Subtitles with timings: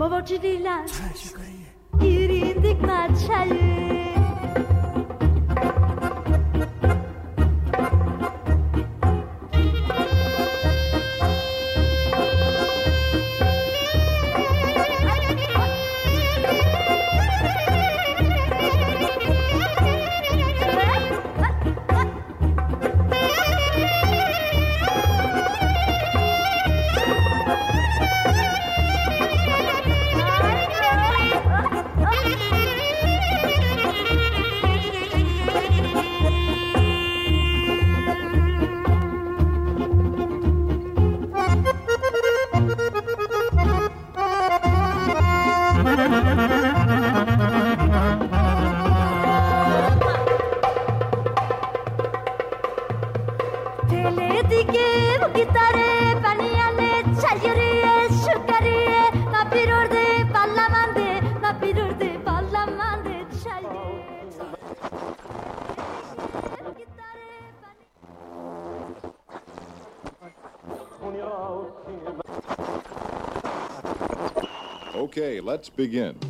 [0.00, 0.86] Mama ci di là,
[2.00, 3.89] irindik ma çayı.
[75.50, 76.29] Let's begin.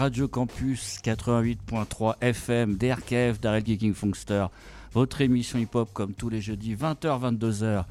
[0.00, 4.46] Radio Campus 88.3 FM, DRKF, Daryl Kicking Funkster,
[4.94, 7.84] votre émission hip-hop comme tous les jeudis, 20h, 22h.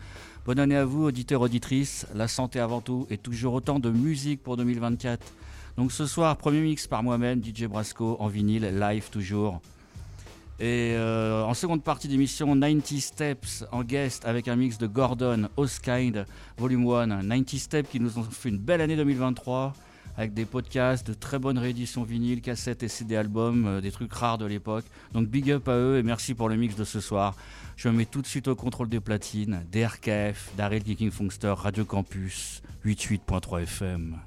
[0.44, 2.08] Bonne année à vous, auditeurs, auditrices.
[2.16, 5.24] La santé avant tout et toujours autant de musique pour 2024.
[5.78, 9.62] Donc ce soir, premier mix par moi-même, DJ Brasco, en vinyle, live toujours.
[10.60, 15.48] Et euh, en seconde partie d'émission, 90 Steps en guest avec un mix de Gordon,
[15.58, 16.26] Oskind,
[16.58, 17.08] Volume 1.
[17.22, 19.76] 90 Steps qui nous ont fait une belle année 2023
[20.20, 24.12] avec des podcasts, de très bonnes rééditions vinyles, cassettes et CD albums, euh, des trucs
[24.12, 24.84] rares de l'époque.
[25.14, 27.36] Donc big up à eux et merci pour le mix de ce soir.
[27.78, 31.86] Je me mets tout de suite au contrôle des platines, DRKF, Daryl Kicking Funkster, Radio
[31.86, 34.18] Campus, 88.3 FM.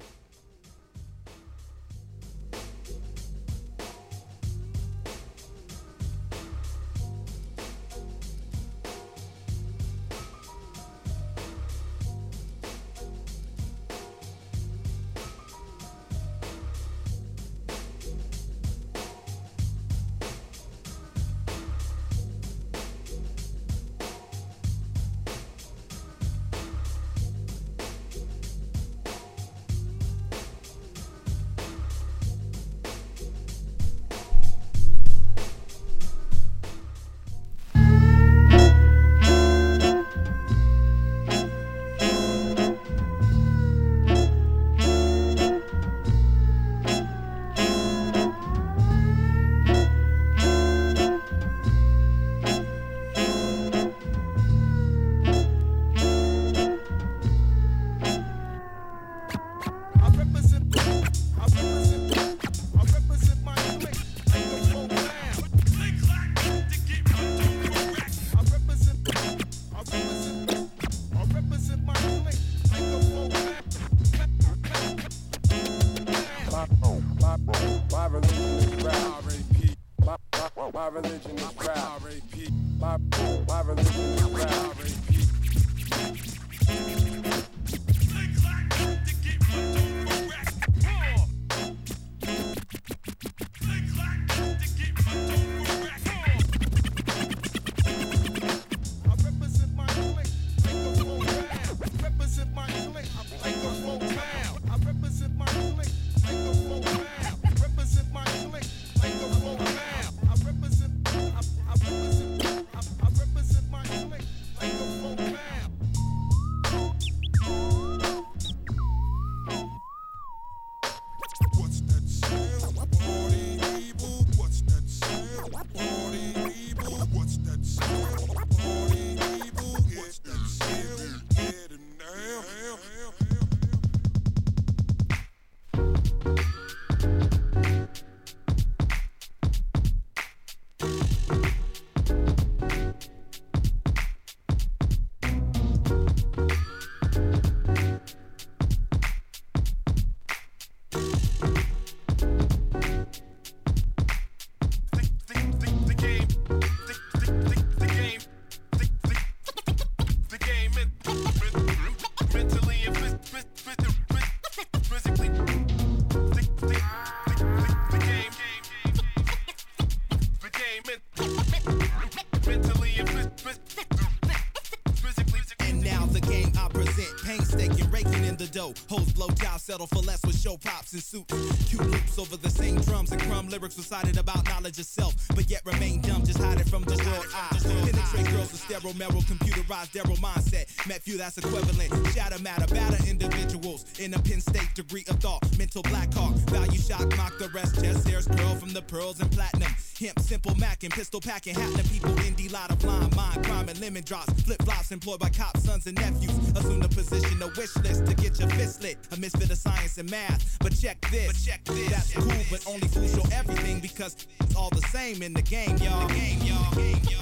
[178.63, 178.73] Dough.
[178.89, 181.33] Hoes blow job, settle for less with show pops and suits.
[181.69, 185.49] Cute loops over the same drums and crumb lyrics recited about knowledge of self, but
[185.49, 186.23] yet remain dumb.
[186.23, 187.57] Just hide it from the world eye.
[187.85, 190.65] Penetrate girls with sterile, merrill, computerized, Daryl mindset.
[190.87, 191.91] Met few that's equivalent.
[192.13, 195.41] Shatter matter, batter individuals in a pin state degree of thought.
[195.57, 197.83] Mental black hawk, value shock, mock the rest.
[197.83, 199.71] Just hairs curl from the pearls and platinum.
[200.03, 203.79] Hemp, simple mac and pistol packing, happening people indie lot of blind mind, crime and
[203.79, 206.51] lemon drops, flip flops employed by cops, sons and nephews.
[206.57, 208.97] Assume the position, a wish list to get your fist lit.
[209.13, 211.27] A misfit of science and math, but check this.
[211.27, 211.89] But check this.
[211.89, 215.77] That's cool, but only fools show everything because it's all the same in the game,
[215.77, 216.07] y'all.
[216.09, 216.71] The game, y'all.
[216.73, 217.13] The game.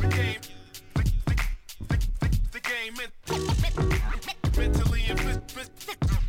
[0.00, 0.40] The game.
[2.52, 2.96] The game.
[4.56, 6.21] Mentally and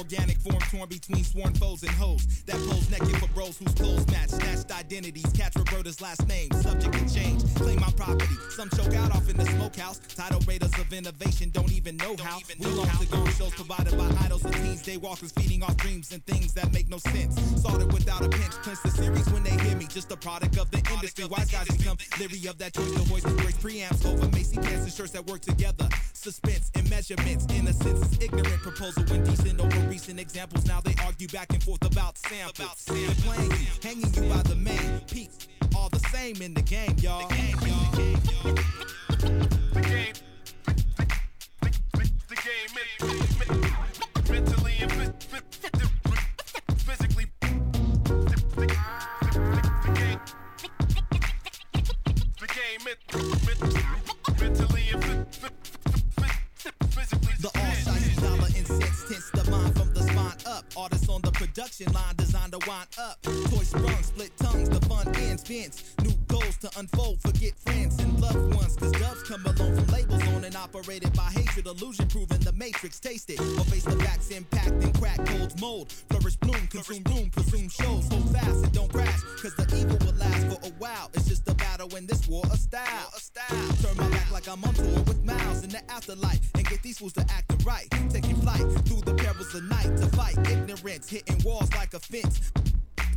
[0.00, 4.06] organic form torn between sworn foes and hoes that pose naked for bros whose clothes
[4.10, 8.34] match, snatched identities, catch Roberta's last name, subject to change, claim my property.
[8.56, 9.98] Some choke out off in the smokehouse.
[10.16, 12.38] Title raiders of innovation don't even know how.
[12.58, 16.24] We long to go shows provided by idols and teens, daywalkers feeding off dreams and
[16.24, 17.38] things that make no sense.
[17.60, 20.70] Started without a pinch, clench the series when they hear me, just a product of
[20.70, 21.26] the industry.
[21.26, 24.92] Wise guys become leery of that choice, the voice, breaks preamps over Macy pants and
[24.92, 25.88] shirts that work together.
[26.14, 28.60] Suspense and measurements, innocence is ignorant.
[28.62, 30.64] Proposal when indecent over recent examples.
[30.66, 32.84] Now they argue back and forth about samples.
[32.84, 35.48] They're playing you, hanging you by the main piece.
[35.74, 37.26] All the same in the game, y'all.
[37.28, 38.54] The game, y'all.
[39.74, 40.29] The game.
[66.60, 68.76] To unfold, forget friends and loved ones.
[68.76, 73.00] Cause dubs come alone from labels on and operated by hatred, illusion, proving the matrix
[73.00, 73.40] tasted.
[73.40, 75.90] Or face the facts, impact and crack codes mold.
[76.10, 78.08] Flourish, bloom, consume, bloom, presume shows.
[78.08, 81.10] Hold fast and don't crash, cause the evil will last for a while.
[81.14, 83.10] It's just a battle in this war of style.
[83.16, 83.68] A style.
[83.82, 86.98] Turn my back like I'm on tour with miles in the afterlife and get these
[86.98, 87.88] fools to acting right.
[88.10, 92.52] Taking flight through the perils of night to fight ignorance, hitting walls like a fence.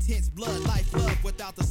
[0.06, 1.63] Tense blood, life, love without the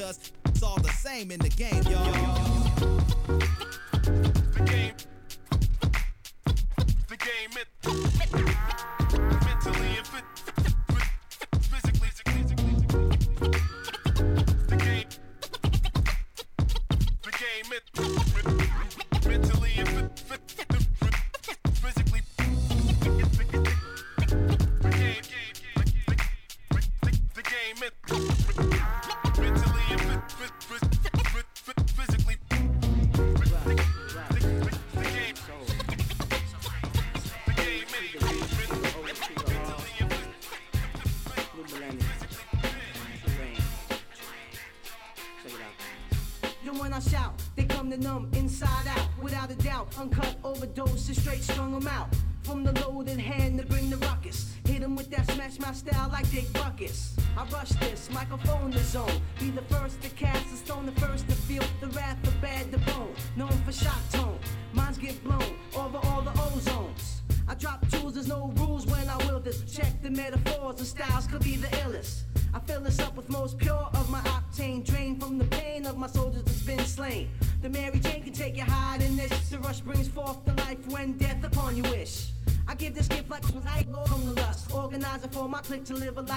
[0.00, 3.79] because it's all the same in the game, y'all.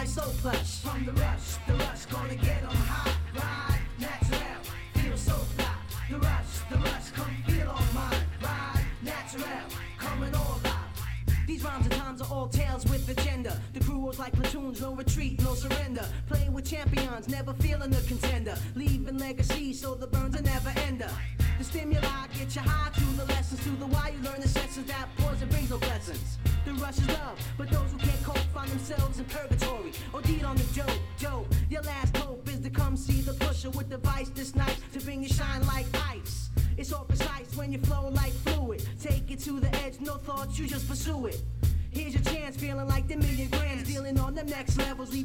[0.06, 0.63] To live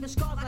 [0.00, 0.47] next levels,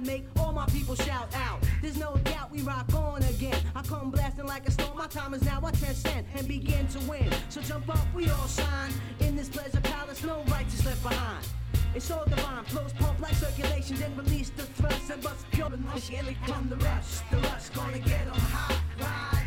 [0.00, 1.60] make all my people shout out.
[1.82, 3.56] There's no doubt we rock on again.
[3.74, 4.96] I come blasting like a storm.
[4.96, 5.60] My time is now.
[5.64, 7.30] I transcend and begin to win.
[7.48, 8.92] So jump up, we all shine.
[9.20, 11.46] In this pleasure palace, no righteous left behind.
[11.94, 16.36] It's all divine, flows pump like circulation, then release the thrust and bust pure emotion
[16.46, 17.20] come the rush.
[17.30, 19.39] The rush gonna get on high, ride.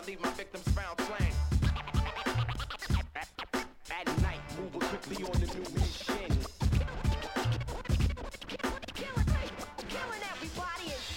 [0.00, 1.32] I leave my victims found slain.
[3.90, 6.38] At night, moving quickly on the new mission.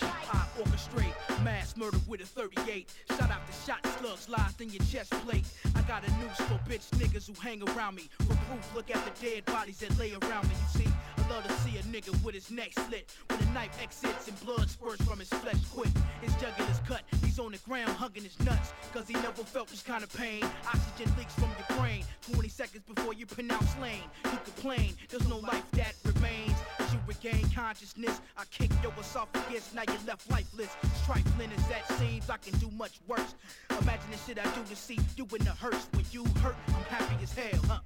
[0.02, 2.90] I orchestrate mass murder with a 38.
[3.10, 5.46] Shout out the shot slugs lodged in your chest plate.
[5.76, 8.10] I got a noose for bitch niggas who hang around me.
[8.20, 10.56] For proof, look at the dead bodies that lay around me.
[10.56, 13.10] You see, I love to see a nigga with his neck slit.
[13.30, 15.92] When a knife exits and blood spurts from his flesh quick.
[16.22, 17.03] His jugular's cut,
[17.44, 18.74] on the ground hugging his nuts.
[18.94, 20.44] Cause he never felt this kind of pain.
[20.68, 22.04] Oxygen leaks from your brain.
[22.32, 24.04] 20 seconds before you pronounce slain.
[24.26, 26.56] You complain, there's no life that remains.
[26.80, 30.70] As you regain consciousness, I kick your esophagus, now you're left lifeless.
[31.06, 33.36] Trifling as that seems, I can do much worse.
[33.82, 35.88] Imagine the shit I do to see you in the hearse.
[35.94, 37.80] When you hurt, I'm happy as hell, huh?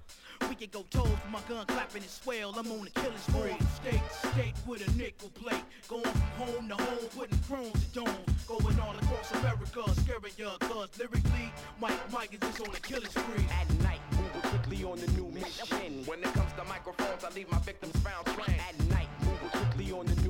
[0.49, 2.53] We can go toes with my gun clapping and swell.
[2.57, 3.57] I'm on a killing spree.
[3.75, 5.63] State to state with a nickel plate.
[5.87, 8.43] Going from home to home, putting chromes to domes.
[8.47, 13.09] Going all across America, scaring your cuz lyrically, Mike Mike is just on a killing
[13.09, 13.45] spree.
[13.59, 16.05] At night, moving quickly on the new mission.
[16.05, 18.59] When it comes to microphones, I leave my victims found slain.
[18.69, 20.26] At night, moving quickly on the new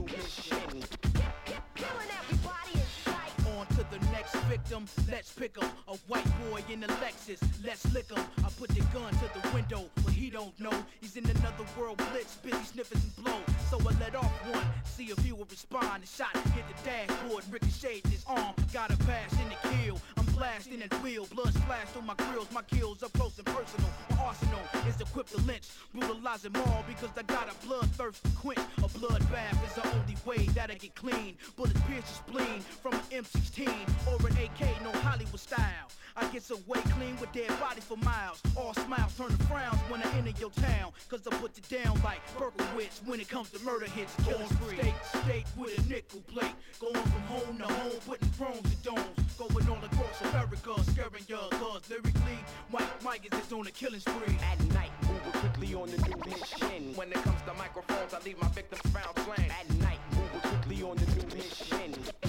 [4.47, 5.69] victim, let's pick 'em.
[5.87, 8.23] A white boy in a Lexus, let's lick 'em.
[8.45, 10.85] I put the gun to the window, but he don't know.
[11.01, 13.41] He's in another world blitz, busy sniffing and blow.
[13.69, 16.03] So I let off one, see if he will respond.
[16.03, 18.55] The shot hit the dashboard, ricocheted his arm.
[18.71, 19.99] Got a pass in the kill.
[20.17, 23.89] I'm blasting at wheel, blood splashed on my grills, my kills up close and personal.
[24.11, 28.29] My arsenal is equipped to lynch, brutalize them all because I got a bloodthirst to
[28.41, 28.59] quench.
[28.77, 31.37] A bloodbath is the only way that I get clean.
[31.55, 33.67] Bullets pierce your spleen from an M16
[34.07, 35.87] or an AK, no Hollywood style.
[36.15, 38.41] I get away clean with dead bodies for miles.
[38.55, 40.91] All smiles turn to frowns when I enter your town.
[41.09, 44.15] Cause I put it down like Berkowitz when it comes to murder hits.
[44.25, 44.77] Killing spree.
[44.77, 46.55] State to state with a nickel plate.
[46.79, 49.35] Going from home to home, putting chromes to domes.
[49.37, 52.39] Going all across America, scaring your cuz lyrically.
[52.71, 54.37] Mike Mike is just on a killing spree.
[54.51, 56.95] At night, moving quickly on the new mission.
[56.95, 59.51] When it comes to microphones, I leave my victims found slain.
[59.51, 61.93] At night, moving quickly on the new mission.
[62.09, 62.26] All they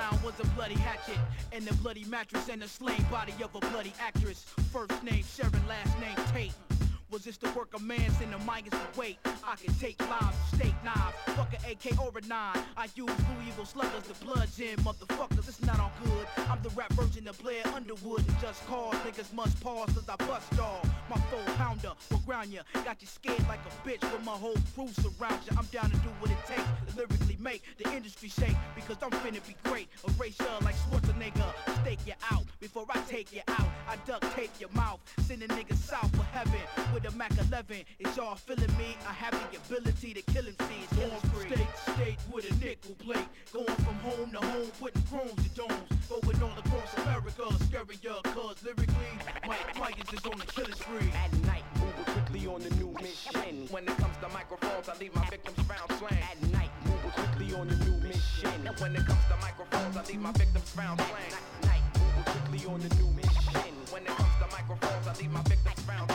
[0.00, 1.18] found was a bloody hatchet
[1.52, 4.46] and a bloody mattress and a slain body of a bloody actress.
[4.72, 6.79] First name Sharon, last name Tate.
[7.10, 9.18] Was this the work of man in the minus to wait?
[9.44, 12.56] I can take lives, steak knives, fuck an AK a nine.
[12.76, 16.26] I use Blue Eagle sluggers, bloods in, motherfuckers, it's not all good.
[16.48, 20.14] I'm the rap version of Blair Underwood and just cause niggas must pause cause I
[20.24, 20.82] bust all.
[21.08, 24.58] My four pounder will ground ya, got you scared like a bitch with my whole
[24.76, 25.56] crew surround ya.
[25.58, 29.10] I'm down to do what it takes to lyrically make the industry shake because I'm
[29.10, 29.88] finna be great.
[30.06, 33.68] Erase ya like Schwarzenegger, stake you out before I take you out.
[33.88, 36.60] I duct tape your mouth, send a nigga south for heaven
[37.02, 37.84] with a Mac 11.
[37.98, 38.96] Is y'all feeling me?
[39.08, 40.92] I have the ability to kill him seeds.
[40.96, 43.28] Going from state to state with a nickel plate.
[43.52, 45.88] Going from home to home, putting chromes to domes.
[46.08, 49.12] Going all across America, scaring your uh, cuz lyrically.
[49.46, 51.12] Mike Mike is on the killing spree.
[51.24, 53.66] At night, moving quickly on the new mission.
[53.70, 56.20] When it comes to microphones, I leave my victims found slain.
[56.30, 58.60] At night, moving quickly on the new mission.
[58.78, 61.32] When it comes to microphones, I leave my victims found slain.
[61.38, 63.72] At night, moving quickly on the new mission.
[63.90, 66.09] When it comes to microphones, I leave my victims found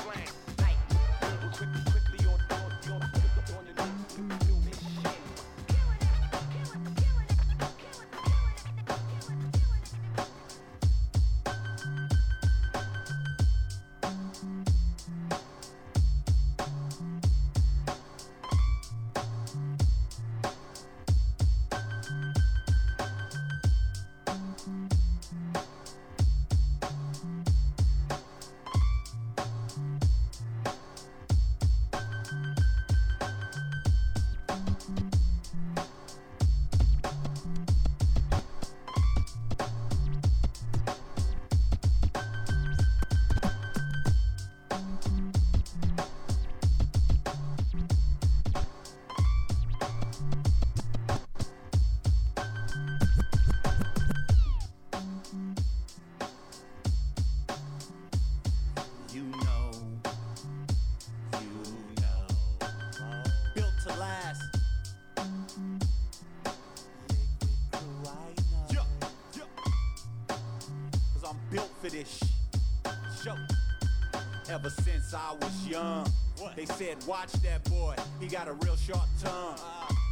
[75.28, 76.08] I was young,
[76.56, 79.58] they said, Watch that boy, he got a real sharp tongue.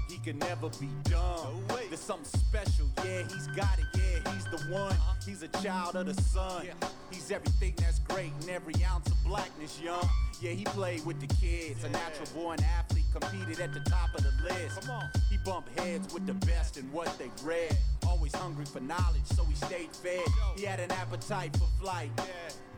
[0.10, 1.64] He can never be dumb.
[1.68, 4.96] There's something special, yeah, he's got it, yeah, he's the one.
[5.24, 6.66] He's a child of the sun.
[7.12, 10.10] He's everything that's great and every ounce of blackness, young.
[10.42, 14.24] Yeah, he played with the kids, a natural born athlete, competed at the top of
[14.24, 14.82] the list.
[14.82, 15.10] Come on.
[15.30, 17.78] He bumped heads with the best in what they read.
[18.24, 20.24] Always hungry for knowledge, so he stayed fed.
[20.56, 22.10] He had an appetite for flight.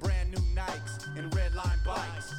[0.02, 2.34] Brand new Nikes and red line bikes.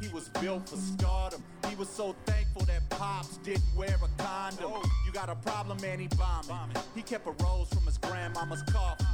[0.00, 1.42] He was built for stardom.
[1.68, 4.72] He was so thankful that Pops didn't wear a condom.
[5.04, 6.74] You got a problem, man, he bombing.
[6.94, 9.06] He kept a rose from his grandmama's coffin.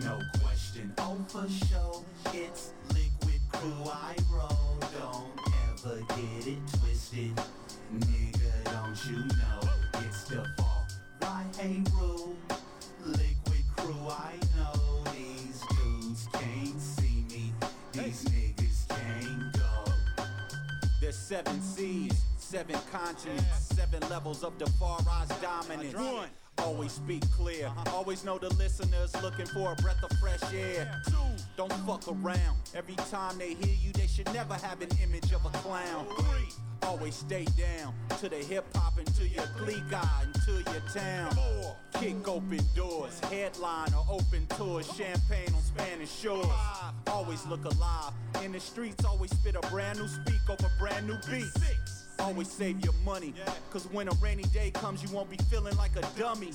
[0.00, 4.78] No question, oh for sure, it's liquid crew I roll.
[5.00, 5.40] Don't
[5.72, 7.34] ever get it twisted,
[7.92, 8.52] nigga.
[8.66, 9.68] Don't you know
[10.06, 10.74] it's the fall
[11.24, 11.56] right?
[11.56, 12.36] Hey, rule,
[14.16, 15.02] I know.
[15.12, 17.52] These dudes can't see me,
[17.92, 19.92] these niggas can't go.
[21.00, 25.94] There's seven seas, seven continents, seven levels of the far eyes dominance.
[25.94, 26.28] One.
[26.58, 27.66] Always speak clear.
[27.66, 27.96] Uh-huh.
[27.96, 31.02] Always know the listeners looking for a breath of fresh air.
[31.06, 31.14] Two.
[31.56, 32.56] Don't fuck around.
[32.74, 36.06] Every time they hear you, they should never have an image of a clown.
[36.16, 36.63] Three.
[36.84, 39.44] Always stay down to the hip hop and to your
[39.90, 41.36] guy and to your town.
[41.94, 46.46] Kick open doors, headline or open tours, champagne on Spanish shores.
[47.06, 48.12] Always look alive.
[48.42, 52.02] In the streets, always spit a brand new speak over brand new beats.
[52.20, 53.34] Always save your money,
[53.70, 56.52] cause when a rainy day comes, you won't be feeling like a dummy.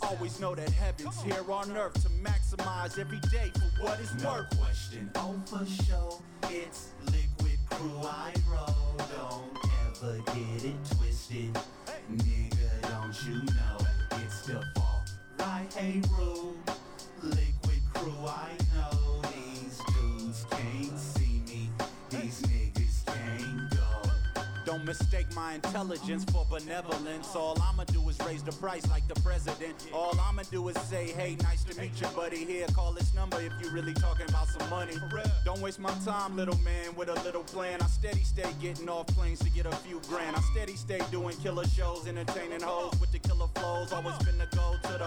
[0.00, 4.58] Always know that heaven's here on earth to maximize every day for what No worth.
[4.58, 7.25] question, oh for sure, it's liquid
[7.70, 8.96] crew I roll.
[9.16, 11.58] Don't ever get it twisted,
[12.12, 12.82] nigga.
[12.82, 13.86] Don't you know
[14.22, 14.96] it's the fall
[15.38, 15.72] right?
[15.74, 16.54] Hey, rule,
[17.22, 19.22] liquid crew I know.
[19.22, 19.55] These
[24.86, 27.34] mistake my intelligence for benevolence.
[27.34, 29.74] All I'ma do is raise the price like the president.
[29.92, 32.44] All I'ma do is say, hey, nice to meet you, buddy.
[32.44, 34.94] Here, call this number if you really talking about some money.
[35.44, 37.82] Don't waste my time, little man, with a little plan.
[37.82, 40.36] I steady stay getting off planes to get a few grand.
[40.36, 43.92] I steady stay doing killer shows, entertaining hoes with the killer flows.
[43.92, 45.04] Always been the go to the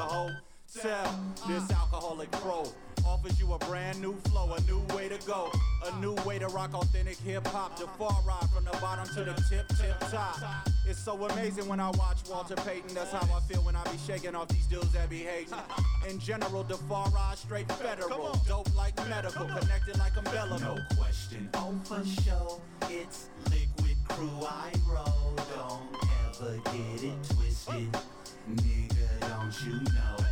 [0.75, 1.19] hotel.
[1.47, 2.65] This alcoholic pro
[3.05, 5.51] offers you a brand new flow, a new way to go,
[5.85, 7.77] a new way to rock authentic hip hop.
[7.77, 10.67] The far ride from the bottom to the tip, tip top.
[10.87, 12.93] It's so amazing when I watch Walter Payton.
[12.93, 15.53] That's how I feel when I be shaking off these dudes that be hating.
[16.07, 20.59] In general, the far ride straight federal, dope like medical, connected like umbilical.
[20.59, 25.35] No question, oh for sure, it's liquid crew I roll.
[25.55, 25.95] Don't
[26.27, 27.97] ever get it twisted,
[28.51, 29.19] nigga.
[29.21, 30.28] Don't you know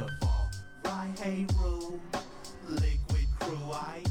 [0.00, 1.18] right?
[1.18, 2.00] Hey, rule,
[2.68, 4.02] liquid crew I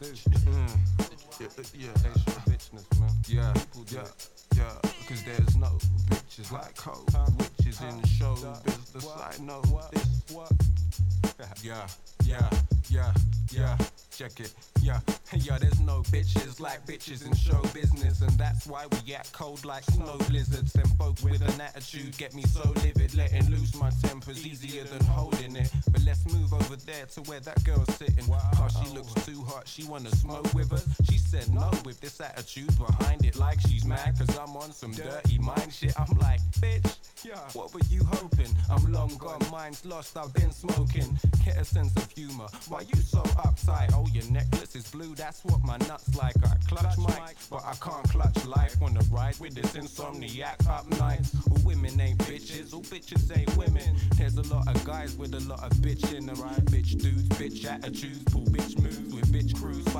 [0.00, 0.44] these fools.
[0.46, 0.98] Mm.
[1.40, 2.10] Yeah, yeah, they
[2.50, 3.10] bitchness, man.
[3.28, 3.54] Yeah,
[3.92, 4.02] yeah,
[4.56, 4.90] yeah.
[5.08, 7.06] Cause there's no bitches like hoes,
[7.38, 8.34] witches in show
[8.64, 9.06] business.
[9.06, 10.17] I know this.
[11.62, 11.86] Yeah,
[12.24, 12.50] yeah,
[12.88, 13.12] yeah,
[13.50, 13.76] yeah.
[14.16, 15.00] Check it, yeah,
[15.32, 15.58] yeah.
[15.58, 19.84] There's no bitches like bitches in show business, and that's why we act cold like
[19.84, 20.72] snow blizzards.
[20.72, 23.14] Them folks with an attitude get me so livid.
[23.14, 25.70] Letting loose my temper's easier than holding it.
[25.90, 28.24] But let's move over there to where that girl's sitting.
[28.30, 29.68] Oh, she looks too hot.
[29.68, 30.86] She wanna smoke with us.
[31.08, 34.92] She said no with this attitude behind it, like she's mad cause I'm on some
[34.92, 35.98] dirty mind shit.
[35.98, 36.96] I'm like, bitch.
[37.24, 37.34] Yeah.
[37.52, 38.54] what were you hoping?
[38.70, 41.16] I'm long gone, mind's lost, I've been smoking.
[41.44, 42.46] Get a sense of humor.
[42.66, 43.92] Why you so uptight?
[43.94, 46.34] Oh, your necklace is blue, that's what my nuts like.
[46.44, 48.80] I clutch mic, but I can't clutch life.
[48.80, 51.36] Wanna ride with this insomniac up nights.
[51.50, 53.96] All women ain't bitches, all bitches ain't women.
[54.16, 56.64] There's a lot of guys with a lot of bitch in the them.
[56.66, 58.97] Bitch dudes, bitch attitudes, pull bitch moves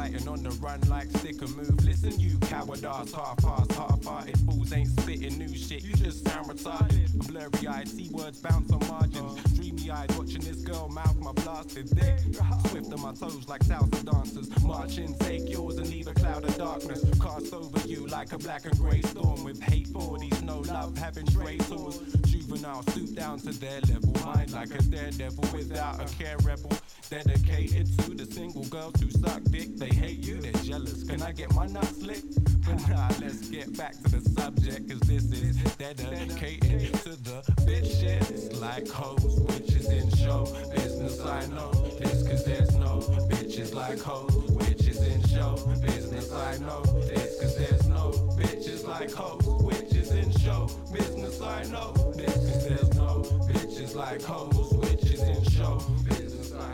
[0.09, 1.85] fighting on the run like sick a move.
[1.85, 5.83] Listen, you coward ass, half ass, half hearted fools ain't spitting new shit.
[5.83, 7.27] You just sound retarded.
[7.29, 9.43] Blurry eyed, see words bounce on margins.
[9.55, 12.19] Dreamy eyed, watching this girl mouth my blasted dick.
[12.69, 14.49] Swift on my toes like salsa dancers.
[14.63, 17.05] March in, take yours and leave a cloud of darkness.
[17.21, 20.97] Cast over you like a black and grey storm with hate for these no love
[20.97, 21.99] having stray tours.
[22.27, 24.13] Juvenile, stoop down to their level.
[24.25, 26.71] Mind like a daredevil without a care rebel.
[27.11, 29.77] Dedicated to the single girls who suck dick.
[29.77, 31.05] They hate you, they're jealous.
[31.05, 32.39] Can I get my nuts licked?
[32.67, 38.61] But nah, let's get back to the subject, cause this is dedicated to the bitches.
[38.61, 41.21] like hoes, witches in show business.
[41.25, 46.31] I know this cause there's no bitches like hoes, witches in show business.
[46.33, 51.41] I know this, cause there's no bitches like hoes, witches in show business.
[51.41, 54.68] I know this, cause there's no bitches like hoes,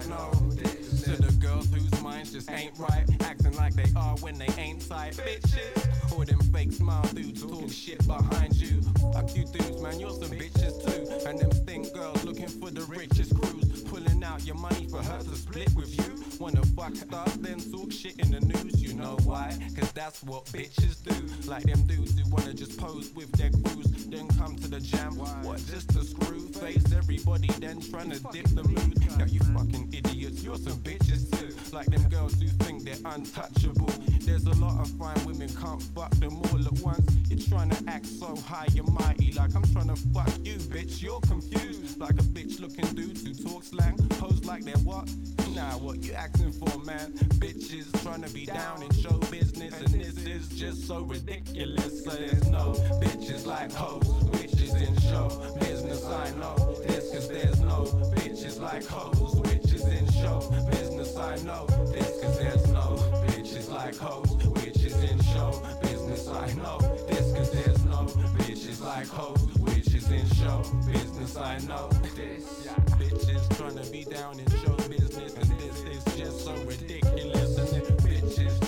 [0.09, 1.03] know this.
[1.05, 4.89] To the girls whose minds just ain't right, acting like they are when they ain't
[4.89, 6.17] tight, bitches.
[6.17, 8.81] Or them fake smile dudes talk shit behind you.
[9.13, 11.29] Fuck you dudes, man, you're some bitches too.
[11.29, 15.19] And them stink girls looking for the richest crews, pulling out your money for her
[15.19, 16.34] to split with you.
[16.41, 19.57] Wanna fuck stuff, then talk shit in the news, you know why?
[19.79, 21.49] Cause that's what bitches do.
[21.49, 25.17] Like them dudes who wanna just pose with their crews, then come to the jam.
[25.17, 28.99] What, just to screw face everybody, then trying to dip the mood?
[29.19, 31.55] Yeah, you fucking idiots, you're some bitches too.
[31.75, 33.91] Like them girls who think they're untouchable.
[34.21, 37.11] There's a lot of fine women, can't fuck them all at once.
[37.29, 41.01] You're trying to act so high and mighty, like I'm trying to fuck you, bitch.
[41.01, 45.09] You're confused, like a bitch looking dude who talk slang, pose like they're what?
[45.55, 47.13] Nah, what you acting for, man?
[47.43, 52.03] Bitches trying to be down in show business, and this is just so ridiculous.
[52.05, 55.29] So there's no bitches like hoes, bitches in show
[55.61, 56.05] business.
[56.07, 56.57] I know
[56.87, 57.85] this, cause there's no
[58.17, 61.15] bitches like hoes, bitches in show business.
[61.17, 65.51] I know this, cause there's no bitches like hoes, bitches in show
[65.83, 66.27] business.
[66.29, 68.07] I know this, cause there's no
[68.39, 71.37] bitches like hoes, bitches in show business.
[71.37, 72.67] I know this.
[72.99, 75.04] Bitches trying to be down in show business,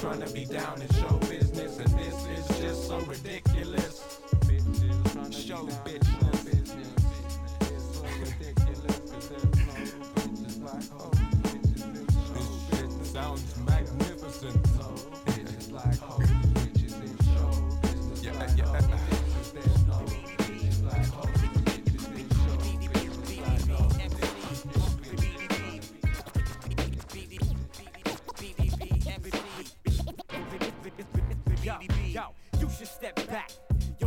[0.07, 1.26] trying to be down in show
[33.37, 33.66] back.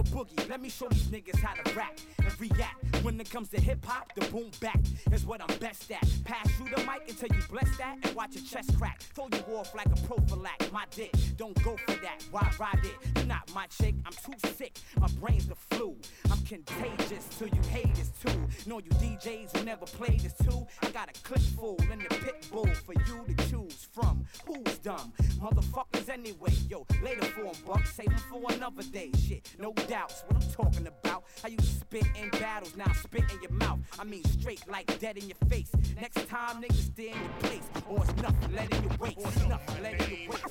[0.10, 3.04] Boogie, let me show these niggas how to rap and react.
[3.04, 4.80] When it comes to hip hop, the boom back
[5.12, 6.08] is what I'm best at.
[6.26, 9.02] Pass you the mic until you bless that and watch your chest crack.
[9.02, 10.72] Throw you off like a prophylax.
[10.72, 12.24] My dick, don't go for that.
[12.32, 12.95] Why ride it?
[13.15, 14.78] You're not my chick, I'm too sick.
[15.00, 15.95] My brain's the flu.
[16.32, 18.69] I'm contagious to you hate haters too.
[18.69, 20.65] Know you DJs who never played this too.
[20.82, 24.26] I got a clip full in the pit bull for you to choose from.
[24.45, 25.13] Who's dumb?
[25.41, 26.54] Motherfuckers anyway.
[26.69, 27.86] Yo, later for 'em, buck.
[27.88, 29.12] Save 'em for another day.
[29.28, 30.23] Shit, no doubts.
[30.27, 31.23] What I'm talking about.
[31.41, 33.79] How you spit in battles, now spit in your mouth.
[33.99, 35.71] I mean straight like dead in your face.
[35.99, 37.67] Next time niggas stay in your place.
[37.89, 39.17] Or it's nothing, let in your waist.
[39.19, 40.45] It's nothing, let in your waist.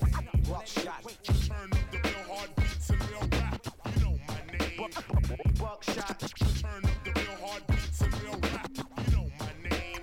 [0.49, 1.03] Buckshot.
[1.49, 3.61] Turn up the real hard beats and real rap.
[3.97, 4.77] You know my name.
[5.59, 6.19] Buckshot.
[6.19, 8.71] Turn up the real hard beats and real rap.
[8.77, 10.03] You know my name.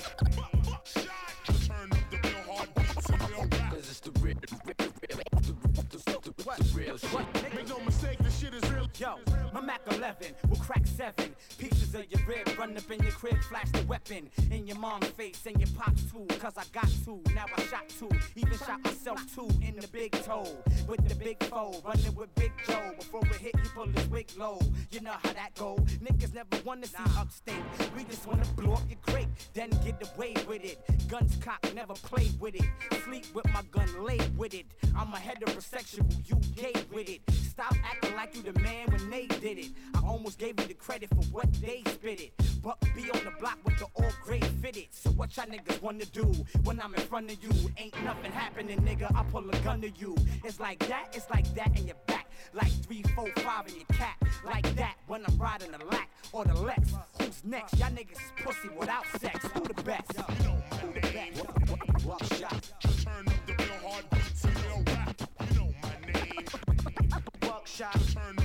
[0.66, 1.28] Buckshot.
[1.68, 3.72] Turn up the real hard beats and real rap.
[3.72, 4.50] Cause it's the real, the
[6.76, 7.56] real shit.
[7.56, 8.86] Make no mistake, this shit is real.
[8.98, 9.35] Yo, my Mac
[9.92, 12.48] 11 we'll crack seven pieces of your rib.
[12.58, 16.04] Run up in your crib, flash the weapon in your mom's face and your pops
[16.12, 16.26] too.
[16.40, 18.10] Cause I got two, now I shot two.
[18.36, 20.48] Even shot myself too in the big toe
[20.88, 21.82] with the big foe.
[21.86, 24.60] Running with Big Joe before it hit, he pull his wig low.
[24.92, 25.76] You know how that go.
[26.04, 27.56] Niggas never wanna see upstate.
[27.96, 30.80] We just wanna blow up your crate, then get away with it.
[31.08, 32.66] Guns cocked, never play with it.
[33.04, 34.66] Sleep with my gun laid with it.
[34.96, 37.22] I'm a heterosexual, you gay with it.
[37.32, 39.72] Stop acting like you the man when they did it.
[39.94, 42.34] I almost gave you the credit for what they spit it.
[42.62, 44.88] But be on the block with the all grade fitted.
[44.92, 46.34] So what y'all niggas wanna do
[46.64, 47.52] when I'm in front of you?
[47.78, 49.14] Ain't nothing happening, nigga.
[49.16, 50.16] I pull a gun to you.
[50.44, 52.28] It's like that, it's like that in your back.
[52.54, 54.24] Like three, four, five in your cap.
[54.46, 56.94] Like that when I'm riding the lack or the Lex.
[57.20, 57.78] Who's next?
[57.80, 59.46] Y'all niggas is pussy without sex.
[59.54, 60.12] Who the best?
[60.18, 62.06] Who the best?
[62.06, 62.72] Buckshot.
[63.04, 65.22] Turn up the real hard beats and real rap.
[65.50, 66.46] You know my name.
[67.40, 67.94] Buckshot.
[68.14, 68.45] Turn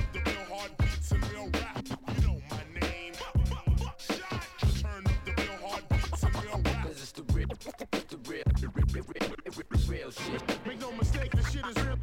[9.91, 10.41] real, shit.
[10.65, 11.97] Make no mistake, this shit is real.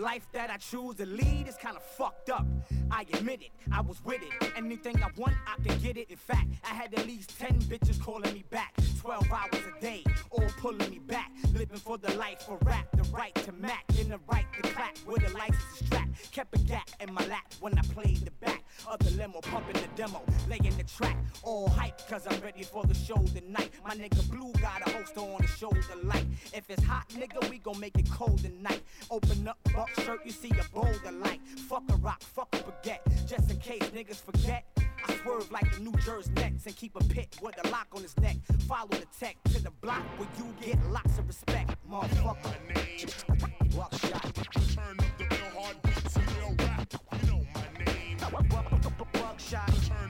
[0.00, 2.46] Life that I choose to lead is kinda fucked up.
[2.90, 4.52] I admit it, I was with it.
[4.56, 6.10] Anything I want, I can get it.
[6.10, 8.74] In fact, I had at least 10 bitches calling me back.
[8.98, 11.30] 12 hours a day, all pulling me back.
[11.52, 14.96] Living for the life of rap, the right to mac, and the right to clap
[15.06, 16.08] with a license strap.
[16.32, 19.80] Kept a gap in my lap when I played the back of the limo, pumping
[19.80, 21.16] the demo, laying the track.
[21.42, 23.70] All hype, cause I'm ready for the show tonight.
[23.84, 26.26] My nigga Blue got a holster on his shoulder light.
[26.54, 28.82] If it's hot, nigga, we gon' make it cold tonight.
[29.10, 31.40] Open up buck rock shirt, you see a bolder light.
[31.68, 34.64] Fuck a rock, fuck a baguette, just in case niggas forget.
[35.06, 38.02] I swerve like the New Jersey Nets and keep a pit with a lock on
[38.02, 38.36] his neck.
[38.68, 42.54] Follow the tech to the block where you get lots of respect, motherfucker.
[44.08, 44.34] Shot.
[44.74, 46.92] Turn up the real hard beats and real rap.
[47.22, 48.18] You know my name.
[49.48, 50.09] Turn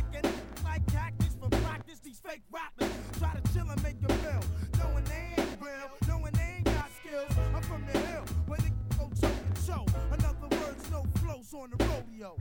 [2.31, 2.93] fake rappers.
[3.19, 4.41] Try to chill and make them feel.
[4.79, 7.31] Knowing they ain't real, knowing they ain't got skills.
[7.53, 9.85] I'm from the hill where they go choke and show.
[10.13, 12.37] In other words, no flows on the rodeo.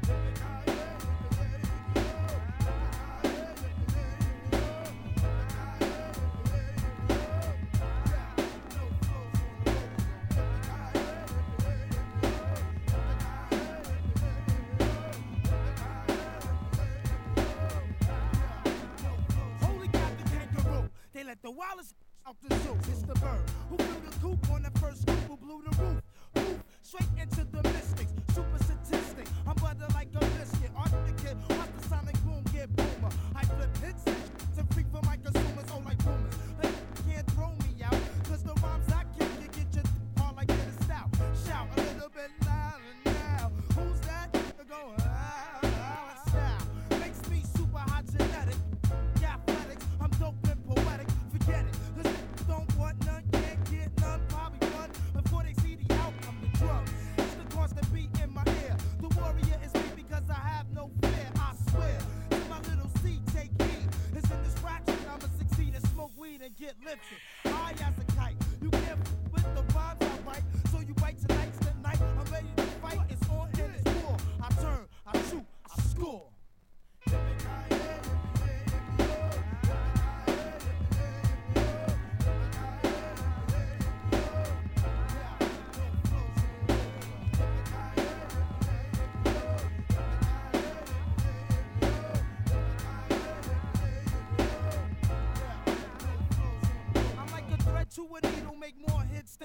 [66.91, 67.30] Смерти.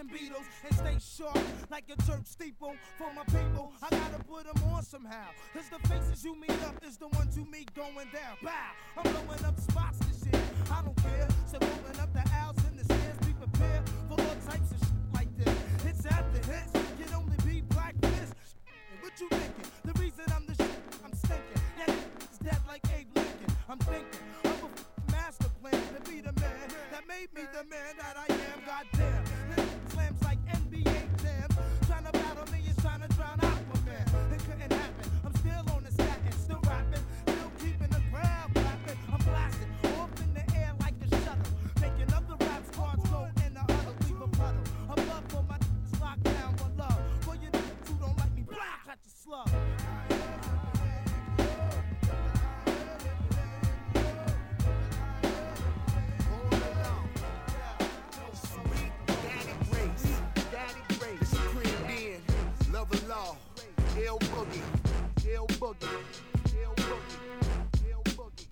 [0.07, 1.37] them Beatles and stay sharp
[1.69, 2.75] like a church steeple.
[2.97, 5.27] For my people, I gotta put them on somehow.
[5.53, 8.37] Cause the faces you meet up is the ones you meet going down.
[8.43, 8.51] Bow,
[8.97, 10.41] I'm blowing up spots this shit.
[10.71, 11.27] I don't care.
[11.47, 15.13] So moving up the aisles in the stands, be prepared for all types of shit
[15.13, 15.83] like this.
[15.83, 18.33] Hits after hits can only be black fist.
[19.01, 19.71] What you thinking?
[19.83, 21.61] The reason I'm the shit, I'm stinking.
[21.79, 23.55] Yeah, it's dead like Abe Lincoln.
[23.69, 27.95] I'm thinking of a master plan to be the man that made me the man
[27.97, 28.61] that I am.
[28.65, 29.24] Goddamn.
[49.27, 49.65] Love
[65.65, 65.87] boogie,
[66.59, 66.91] boogie,
[68.15, 68.47] boogie, boogie.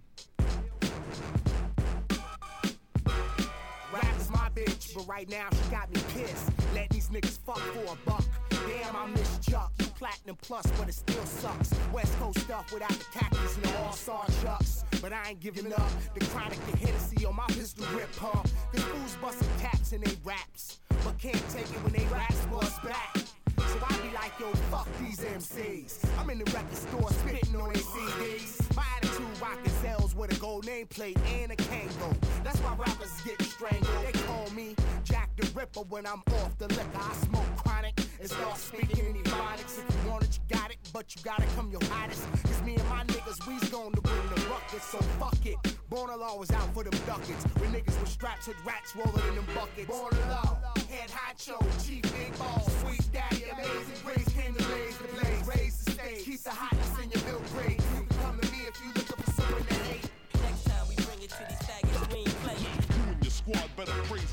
[4.31, 6.49] My bitch, but right now she got me pissed.
[6.73, 8.23] Let these niggas fuck for a buck.
[8.49, 9.72] Damn, I miss Chuck.
[9.95, 11.71] Platinum plus, but it still sucks.
[11.91, 14.83] West Coast stuff without the cactus and the all-star chucks.
[15.01, 15.91] But I ain't giving up.
[16.13, 18.49] The chronic, the Hennessy on my pistol grip pump.
[18.71, 20.79] Cause fools busting caps and they raps.
[20.89, 23.17] But can't take it when they raps bust back.
[23.57, 26.05] So I be like, yo, fuck these MCs.
[26.19, 28.75] I'm in the record store spitting on their CDs.
[28.75, 32.15] My attitude rockin' cells with a gold nameplate and a Kangol.
[32.43, 34.05] That's why rappers get strangled.
[34.05, 36.99] They call me Jack the Ripper when I'm off the liquor.
[36.99, 37.72] I smoke chronic
[38.23, 39.83] and start speaking in ebonics.
[39.83, 42.23] If you want it, you got it, but you gotta come your hottest.
[42.43, 45.57] Cause me and my niggas, we's going to bring the ruckus, so fuck it.
[45.89, 47.43] Born Law was out for them ducats.
[47.59, 49.87] When niggas with straps with rats rolling in them buckets.
[49.87, 50.57] Born Law,
[50.89, 55.83] head honcho, chief big ball, sweet daddy, amazing grace, came to blaze the blaze, raise
[55.83, 57.81] the stage, keep the hotness in your build grade.
[57.91, 60.09] You can come to me if you looking for someone to hate.
[60.41, 62.63] Next time we bring it to these faggots, we ain't playing.
[62.63, 64.32] You and your squad better praise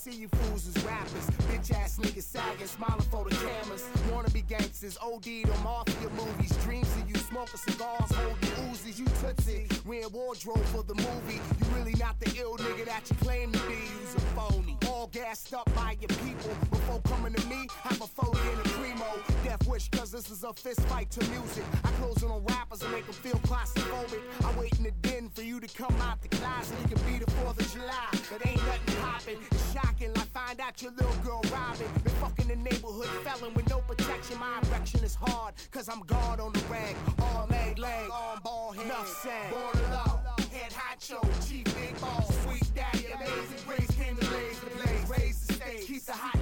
[0.00, 1.26] see you fools as rappers.
[1.46, 3.84] Bitch ass niggas sagging, smiling for the cameras.
[4.20, 6.54] Wanna be gangsters, OD'd on mafia movies.
[6.62, 8.98] Dreams of you smoking cigars, holding Uzis.
[8.98, 11.40] You tootsie, wearing wardrobe for the movie.
[11.58, 13.72] You really not the ill nigga that you claim to be.
[13.72, 14.76] You's a phony.
[14.88, 16.54] All gassed up by your people.
[16.68, 19.06] Before coming to me, have a photo in a primo.
[19.42, 21.64] Death wish, cause this is a fist fight to music.
[21.82, 24.20] I close in on rappers and make them feel claustrophobic.
[24.44, 26.76] I wait in the den for you to come out the closet.
[26.84, 29.38] It can be the 4th of July, but ain't nothing poppin'.
[29.50, 31.88] It's shocking, like find out your little girl robbing.
[32.04, 34.09] Been fucking the neighborhood felon with no protection.
[34.38, 36.96] My erection is hard, cause I'm guard on the rag.
[37.20, 38.86] All leg, leg, arm, ball, head.
[38.86, 39.50] Enough said.
[39.50, 40.20] Born law,
[40.52, 45.08] head honcho, chief big ball, sweet daddy, amazing grace, came to blaze the blaze.
[45.08, 46.39] Raise the stage, keep the hotness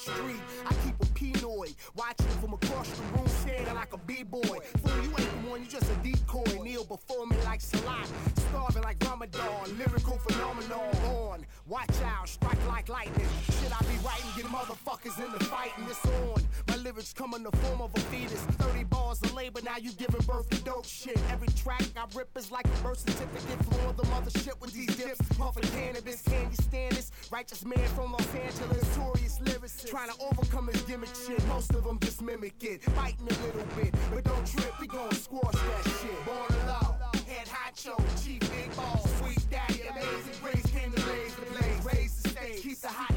[0.00, 0.40] street.
[0.66, 4.40] I keep a Pinoy, watching from across the room, standing like a b-boy.
[4.40, 6.62] Fool, you ain't the one, you just a decoy.
[6.62, 8.08] Kneel before me like Salat,
[8.48, 9.78] starving like Ramadan.
[9.78, 11.46] Lyrical phenomenon on.
[11.66, 13.28] Watch out, strike like lightning.
[13.44, 15.84] Shit, I be writing, get motherfuckers in the fighting.
[15.88, 16.42] It's on.
[16.82, 18.40] Lyrics come in the form of a fetus.
[18.40, 21.18] 30 bars of labor, now you giving birth to dope shit.
[21.30, 23.64] Every track I rip is like a birth certificate.
[23.66, 25.20] Flowing the mother shit with these dips.
[25.36, 27.10] Puffing cannabis, can you stand this?
[27.30, 29.90] Righteous man from Los Angeles, notorious lyricist.
[29.90, 31.46] Trying to overcome his gimmick shit.
[31.48, 32.82] Most of them just mimic it.
[32.94, 36.24] Biting a little bit, but don't trip, we gon' squash that shit.
[36.24, 36.96] Born law,
[37.28, 41.84] head honcho, chief big ball, sweet daddy, amazing grace, came to blaze the blaze.
[41.84, 43.09] Raise the stage, keep the hotness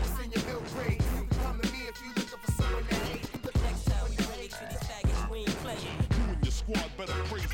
[7.06, 7.53] better praise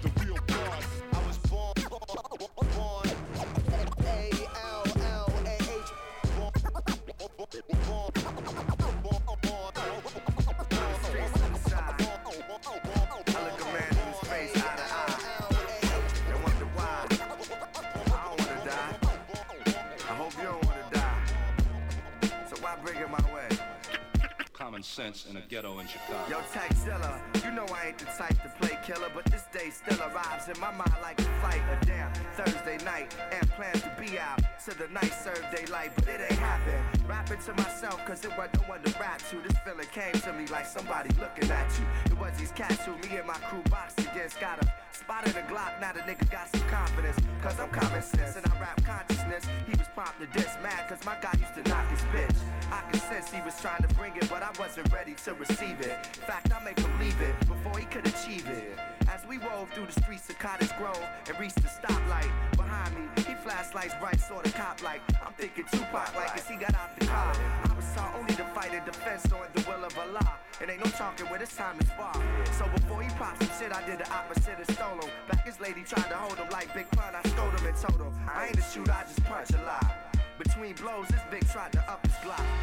[24.79, 26.23] Common sense in a ghetto in Chicago.
[26.29, 29.99] Yo, Taxilla, you know I ain't the type to play killer, but this day still
[30.07, 31.59] arrives in my mind like a flight.
[31.69, 36.07] A damn Thursday night, and plans to be out to the night serve daylight, but
[36.07, 36.79] it ain't happen.
[37.09, 39.41] Rapping to myself, cause it wasn't no one to rap to.
[39.41, 41.85] This feeling came to me like somebody looking at you.
[42.05, 44.39] It was these cats who me and my crew boxed against.
[44.39, 47.17] Got a spot in the Glock, now the nigga got some confidence.
[47.41, 49.43] Cause I'm common sense and I rap consciousness.
[49.67, 52.39] He was prompt to diss mad, cause my guy used to knock his bitch.
[52.71, 55.79] I could sense he was trying to bring it, but I wasn't ready to receive
[55.81, 56.05] it.
[56.05, 58.77] Fact, I make him leave it before he could achieve it.
[59.09, 63.07] As we rode through the streets of Cottage Grove and reached the stoplight behind me,
[63.17, 65.01] he flashlights bright, sorta cop like.
[65.25, 67.33] I'm thinking Tupac like as he got out the car.
[67.63, 70.37] I was taught only to fight in defense on the will of Allah.
[70.61, 72.13] And ain't no talking where this time is far.
[72.57, 75.09] So before he popped some shit, I did the opposite and stole him.
[75.27, 78.01] Back his lady tried to hold him like Big Pun, I stole him and told
[78.01, 78.13] him.
[78.31, 80.09] I ain't a shooter, I just punch a lot.
[80.37, 82.58] Between blows, this big tried to up his Glock.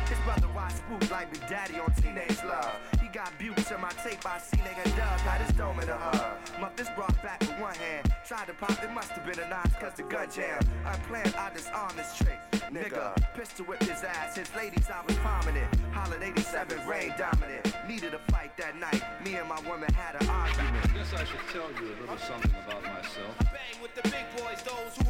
[0.88, 2.78] His spook like Big Daddy on Teenage Love.
[3.00, 5.96] He got butte to my tape, I seen nigga Dub had his dome in a
[5.96, 6.38] hug.
[6.60, 8.12] Muff this brought back with one hand.
[8.26, 10.60] Tried to pop, it must have been a knife, cause the gun jam.
[10.84, 12.38] Unplanned, I disarmed this trick.
[12.70, 15.68] Nigga, pistol whipped his ass, his ladies, I was prominent.
[15.92, 17.74] Holland 87, rain dominant.
[17.88, 20.94] Needed a fight that night, me and my woman had an argument.
[20.94, 23.38] Guess I should tell you a little something about myself.
[23.38, 25.05] Bang with the big boys, those who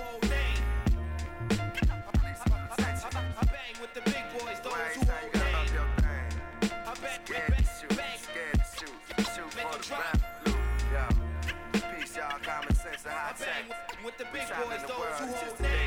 [14.18, 15.85] the big boys, those who hold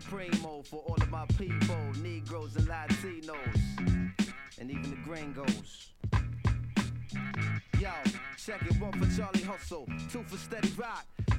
[0.00, 4.10] Supremo for all of my people, Negroes and Latinos,
[4.58, 5.92] and even the gringos.
[7.78, 7.90] Yo,
[8.36, 11.06] check it one for Charlie Hustle, two for Steady Rock,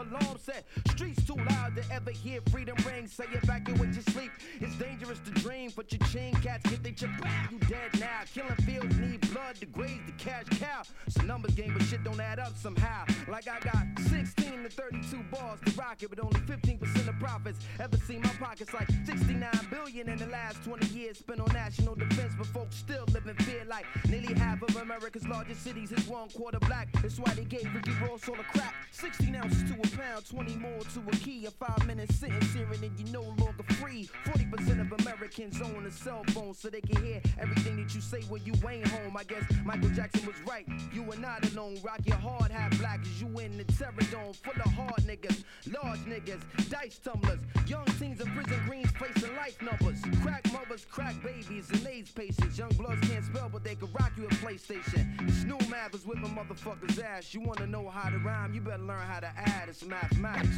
[0.00, 0.64] alarm set.
[0.88, 3.06] Streets too loud to ever hear freedom ring.
[3.06, 4.30] Say evacuate your sleep.
[4.60, 7.50] It's dangerous to dream, but your chain cats get they chip back.
[7.50, 8.20] You dead now.
[8.32, 10.82] Killing fields need blood to graze the cash cow.
[11.06, 13.04] It's a numbers game, but shit don't add up somehow.
[13.28, 17.58] Like I got 16 to 32 bars to rock it, but only 15% of profits.
[17.78, 21.94] Ever seen my pockets like 69 billion in the last 20 years spent on national
[21.94, 26.08] defense, but folks still live in fear like nearly half of America's largest cities is
[26.08, 26.88] one quarter black.
[27.00, 28.74] That's why they gave Ricky Ross all the crap.
[28.90, 31.46] 16 ounces to a pound, 20 more to a key.
[31.46, 34.10] A five minute sentence here and you're no longer free.
[34.24, 38.22] 40% of Americans own a cell phone so they can hear everything that you say
[38.22, 39.16] when you ain't home.
[39.16, 40.66] I guess Michael Jackson was right.
[40.92, 41.78] You are not alone.
[41.84, 44.32] Rock your hard hat black as you in the terror dome.
[44.32, 47.38] Full of hard niggas, large niggas, dice tumblers.
[47.68, 50.00] Young teens in prison greens facing life numbers.
[50.20, 52.58] Crack mothers, crack babies, and AIDS patients.
[52.58, 54.79] Young bloods can't spell, but they can rock you a PlayStation.
[54.86, 57.34] It's new math is whipping motherfuckers' ass.
[57.34, 58.54] You wanna know how to rhyme?
[58.54, 59.68] You better learn how to add.
[59.68, 60.56] It's mathematics.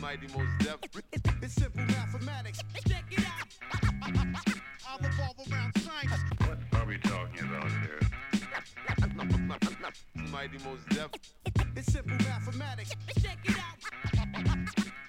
[0.00, 0.78] Mighty Mos Def.
[1.42, 2.60] It's simple mathematics.
[2.88, 3.46] Check it out.
[4.88, 6.22] I'll revolve around science.
[6.46, 8.00] What are we talking about here?
[10.30, 11.10] Mighty Mos Def.
[11.76, 12.90] It's simple mathematics.
[13.20, 13.78] Check it out.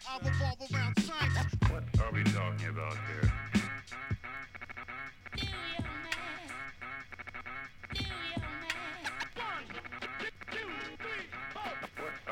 [0.10, 1.56] I'll revolve around science.
[1.70, 3.32] What are we talking about here?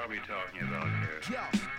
[0.06, 1.20] Are we talking about here?
[1.32, 1.65] Yo,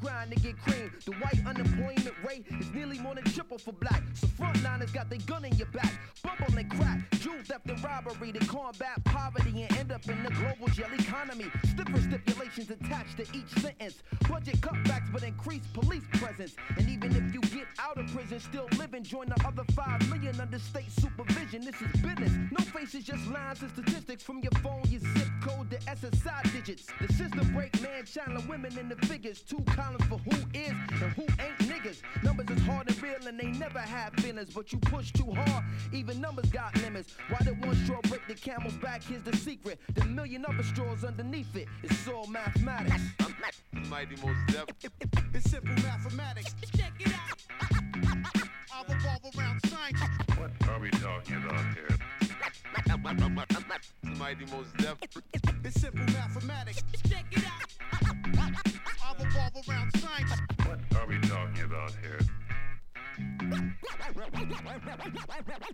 [0.00, 0.92] grind to get cream.
[1.04, 4.02] The white unemployment rate is nearly more than triple for black.
[4.14, 5.92] So frontliners got their gun in your back.
[6.22, 10.30] Bubble and crack, jewel theft and robbery to combat poverty and end up in the
[10.30, 11.46] global jail economy.
[11.70, 14.02] Stiffer stipulations attached to each sentence.
[14.28, 16.54] Budget cutbacks but increased police presence.
[16.76, 20.40] And even if you get out of prison, still living, join the other 5 million
[20.40, 21.64] under state supervision.
[21.64, 22.32] This is business.
[22.50, 26.86] No faces, just lines and statistics from your phone, your zip code, the SSI digits.
[27.00, 29.40] The system break man, channeling women in the figures.
[29.40, 30.70] Two columns for who is
[31.02, 32.02] and who ain't niggas.
[32.22, 35.64] Numbers is hard and real and they never have thinners, but you push too hard.
[35.92, 37.14] Even numbers got limits.
[37.28, 39.02] Why did one straw break the camel's back?
[39.02, 39.80] Here's the secret.
[39.94, 41.68] The million other straws underneath it.
[41.82, 43.02] It's all mathematics.
[43.88, 44.66] Mighty Mos Def.
[45.34, 46.54] It's simple mathematics.
[46.76, 47.38] Check it out.
[48.72, 50.00] I revolve around science.
[50.36, 51.88] What are we talking about here?
[54.02, 54.98] Mighty Mos Def.
[55.64, 56.82] It's simple mathematics.
[57.08, 58.67] Check it out.
[59.66, 60.30] Around science.
[60.66, 62.20] What are we talking about here?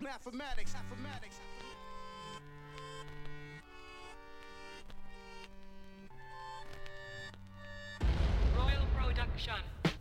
[0.00, 0.72] Mathematics.
[0.72, 1.40] Mathematics.
[8.56, 9.52] Royal Production.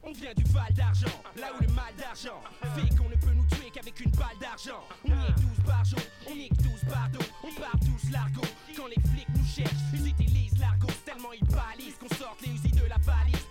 [0.02, 2.42] On vient du Val d'Argent, là où le mal d'argent
[2.76, 4.84] fait qu'on ne peut nous tuer qu'avec une balle d'argent.
[5.06, 8.42] On nique 12 par jour, on nique 12 par dos, on part tous l'argot.
[8.78, 12.78] Quand les flics nous cherchent, ils utilisent l'argot tellement ils balisent qu'on sorte les usines
[12.78, 13.43] de la valise.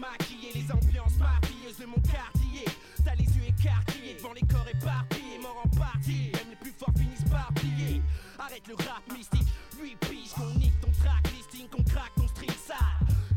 [0.00, 2.64] Maquiller les ambiances mafieuses de mon quartier?
[3.04, 6.32] T'as les yeux écarquillés devant les corps éparpillés, morts en partie.
[6.34, 8.02] Même les plus forts finissent par plier.
[8.38, 9.48] Arrête le rap mystique,
[9.80, 12.78] lui pige qu'on nique ton track listing, qu'on craque ton string sale.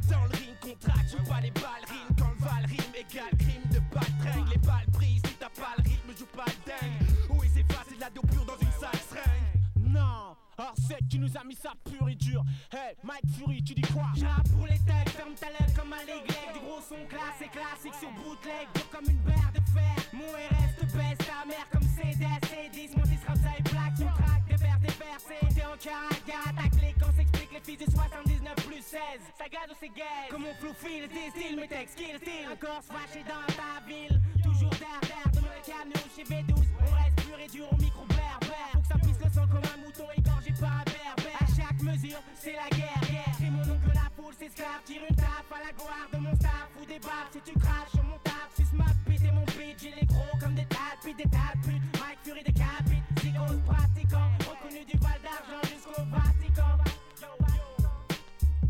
[0.09, 3.37] Dans le ring, qu'on traque, joue pas les balles rime quand le val rime égale
[3.37, 4.47] crime de patringue.
[4.49, 7.07] Les balles brisent, si t'as pas le rythme, joue pas le dingue.
[7.29, 9.59] Oui, c'est facile, de la dos pure dans une sale seringue.
[9.77, 12.43] Non, Arsène qui nous a mis ça pur et dur.
[12.71, 14.07] Hey, Mike Fury, tu dis quoi?
[14.15, 16.52] J'rappe pour les têtes, ferme ta gueule comme un léglec.
[16.93, 19.97] Son classe et classique sur bootleg, dur comme une barre de fer.
[20.13, 22.93] Mon RS te baisse ta mère comme CDS, C10.
[22.93, 25.17] Mon 10 Ramsa et plaque, son track, des verres.
[25.17, 29.01] C'est t'es en caraga, attaque les quand s'explique les fils de 79 plus 16.
[29.33, 32.53] Ça gade ou c'est gay Comme mon flow fil, des styles, mes textes, kill, style.
[32.53, 34.21] Encore fâché dans ta ville.
[34.43, 36.61] Toujours derrière, de mon camion chez B12.
[36.77, 38.69] On reste pur et dur au micro berbère.
[38.69, 41.41] Faut que ça pisse le sang comme un mouton égorgé par un berbère.
[41.41, 43.33] À chaque mesure, c'est la guerre, guerre.
[43.33, 44.81] Crie mon que la foule s'esclave.
[44.85, 46.69] Tire une tape à la gloire de mon staff.
[46.81, 48.49] Ou des baffes si tu craches sur mon taf.
[48.55, 49.77] Suce ma pite et mon beat.
[49.81, 50.65] J'ai les gros comme des
[51.03, 51.87] putes, des putes.
[51.99, 53.03] Mike Fury décapite.
[53.15, 54.29] Psychose pratiquant.
[54.47, 56.71] Reconnu du Val d'Argent jusqu'au Vatican.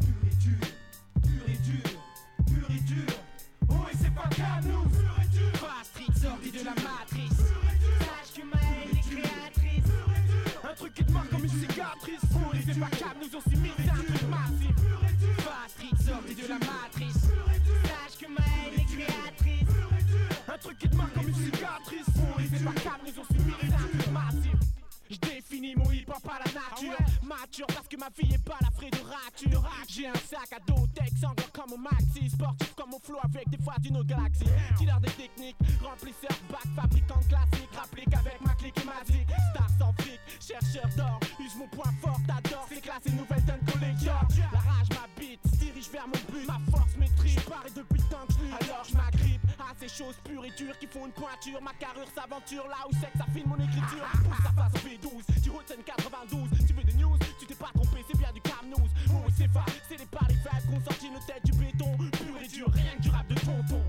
[0.01, 0.63] Pur et dur,
[1.21, 1.89] pur et dur,
[2.47, 3.13] pur et dur.
[3.69, 4.83] Oh, et c'est pas qu'à nous.
[4.89, 5.51] Pur et dur.
[5.61, 7.39] Fast street sorti de la matrice.
[8.01, 9.91] Sache que ma haine est créatrice.
[10.63, 12.23] Un truc qui te marque comme une cicatrice.
[12.35, 13.82] Oh, et c'est pas câble, nous aussi mis
[22.71, 24.55] Câble, nous aussi mis un truc massif.
[25.09, 26.97] Je définis mon hip hop à la nature.
[27.21, 29.69] Mature parce que ma vie est pas la frais de rature.
[29.87, 32.29] J'ai un sac à dos Texander comme au maxi.
[32.29, 34.45] Sportif comme au flow avec des fois d'une autre galaxie.
[34.77, 37.69] Dealer des techniques, remplisseur, bac, fabricant classique.
[37.75, 41.19] Rapplique avec ma clique et ma zik Star sans fric, chercheur d'or.
[41.39, 42.67] Use mon point fort, t'adores.
[42.69, 46.47] C'est classe et nouvelle d'un collector La rage m'habite, se dirige vers mon but.
[46.47, 48.63] Ma force maîtrise, pareil depuis le temps que.
[48.63, 49.32] Alors je m'agrippe
[49.79, 53.11] ces choses pures et dures Qui font une pointure, ma carrure s'aventure Là où c'est
[53.11, 54.05] que ça filme mon écriture.
[54.23, 57.71] Pousse sa face au B12, tu retiens 92 Tu veux des news, tu t'es pas
[57.73, 58.89] trompé, c'est bien du cam news.
[59.09, 61.97] Oh c'est pas, c'est les paris faibles qu'on sorti nos têtes du béton.
[61.97, 63.83] Pur et dur, rien que du rap de tonton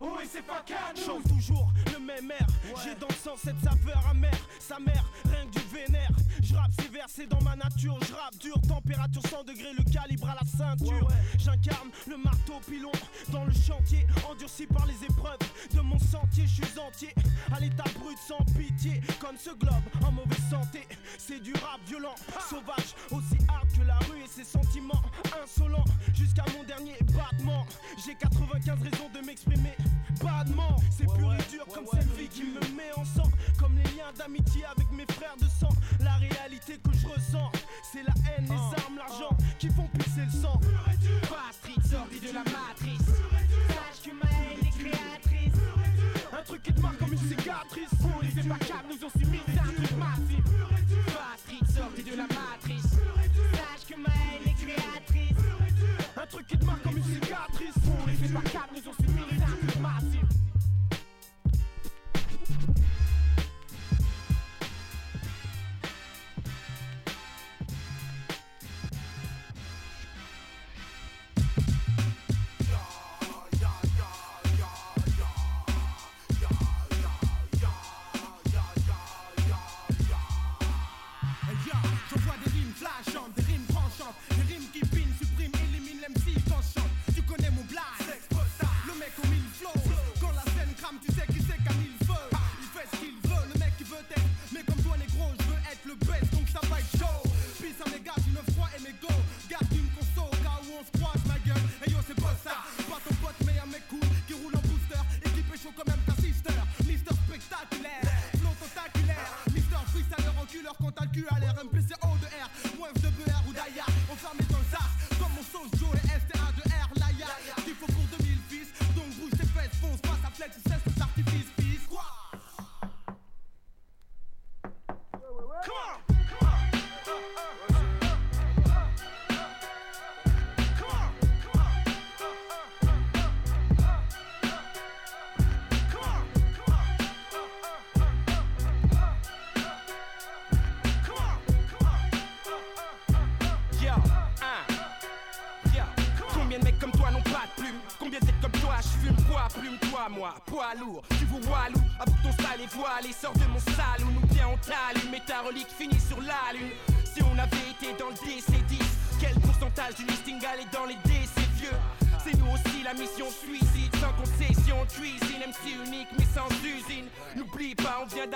[0.00, 0.08] dur.
[0.16, 1.02] Oh, et c'est pas qu'à nous.
[1.02, 2.46] Chante toujours le même air.
[2.84, 4.38] J'ai dans le sang cette saveur amère.
[4.60, 6.10] Sa mère, rien que du vénère.
[6.42, 7.98] Je rappe ces versets dans ma nature.
[8.06, 11.08] Je rappe dur, température 100 degrés Le calibre à la ceinture.
[11.38, 12.92] J'incarne le marteau pilon
[13.30, 15.38] Dans le chantier, endurci par les épreuves
[15.74, 17.14] De mon sentier, je suis entier
[17.52, 19.74] À l'état brut sans pitié Comme ce globe
[20.06, 20.86] en mauvaise santé.
[21.18, 22.14] C'est du rap violent,
[22.48, 25.02] sauvage Aussi hard que la rue et ses sentiments
[25.42, 25.84] Insolents,
[26.14, 27.66] jusqu'à mon dernier battement
[28.04, 29.74] J'ai 95 raisons de m'exprimer
[30.22, 33.84] Badement, c'est pur et dur comme cette vie qui me met en sang Comme les
[33.96, 35.68] liens d'amitié avec mes frères de sang.
[36.00, 37.50] La réalité que je ressens
[37.92, 40.60] C'est la haine, les armes, l'argent Qui font pisser le sang.
[41.22, 43.06] Fast street sorti de la matrice.
[43.68, 45.60] Sache que ma haine est créatrice.
[46.32, 47.92] Un truc qui te marque comme une cicatrice.
[48.36, 50.44] Et pas câble, nous aussi mis c'est un truc massif.
[51.06, 52.90] Fast street sorti de la matrice.
[53.52, 55.44] Sache que ma haine est créatrice.
[56.16, 57.76] Un truc qui te marque comme une cicatrice.
[58.24, 59.07] Et pas câble, nous aussi mis
[115.58, 115.97] soon do it.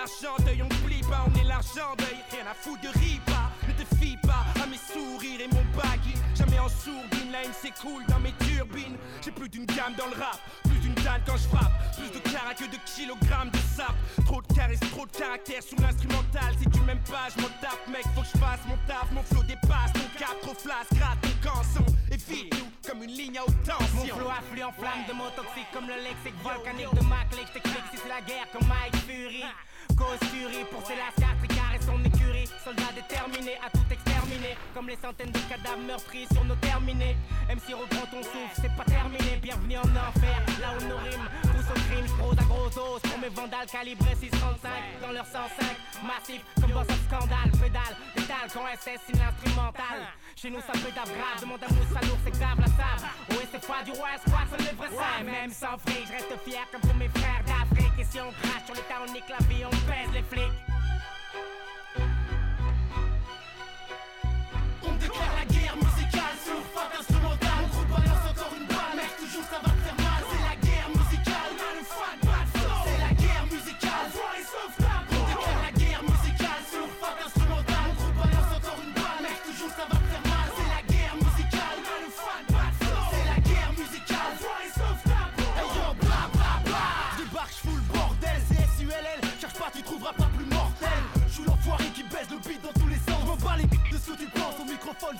[0.07, 2.19] Vient d'Argenteuil, on n'oublie pas, on est l'argent d'œil.
[2.31, 6.15] Rien à foutre de ripa, ne te fie pas à mes sourires et mon baggy.
[6.35, 8.97] Jamais en sourdine, la haine s'écoule dans mes turbines.
[9.25, 11.73] J'ai plus d'une gamme dans le rap, plus d'une dalle quand je frappe.
[11.97, 13.95] Plus de cara que de kilogrammes de sap.
[14.27, 16.55] Trop de caresses, trop de caractère sur l'instrumental.
[16.59, 19.11] Si tu m'aimes pas, je m'en tape mec, faut que je fasse mon taf.
[19.13, 21.87] Mon flow dépasse, ton cap trop flasque, gratte ton canson.
[22.11, 23.97] Évite-nous comme une ligne à haute tension.
[23.97, 27.49] Mon flow afflue en flamme de mots toxiques comme le lexique volcanique de ma clique.
[27.93, 29.45] Si c'est la guerre comme Mike Fury.
[29.97, 32.49] Pour ses lascars, Tricard et son écurie.
[32.65, 34.57] Soldats déterminés à tout exterminer.
[34.75, 37.17] Comme les centaines de cadavres meurtris sur nos terminés.
[37.49, 39.37] MC reprend ton souffle, c'est pas terminé.
[39.43, 42.07] Bienvenue en enfer, là où nos rimes poussent au crime.
[42.07, 44.71] J'prose à gros os pour mes vandales calibrés 635
[45.03, 45.67] dans leur 105.
[46.07, 49.99] Massif comme boss of scandale, pédale, pédale quand SS c'est l'instrumental.
[50.37, 53.07] Chez nous ça pédale grave, demande à Moussa lourd, c'est grave la sable.
[53.31, 54.89] Ouais, c'est foi du roi, espoir, c'est le vrai.
[55.25, 57.72] Même sans fric, je reste fier comme pour mes frères d'Afrique.
[57.99, 60.72] Si on crache sur les on nique la vie, on pèse les flics.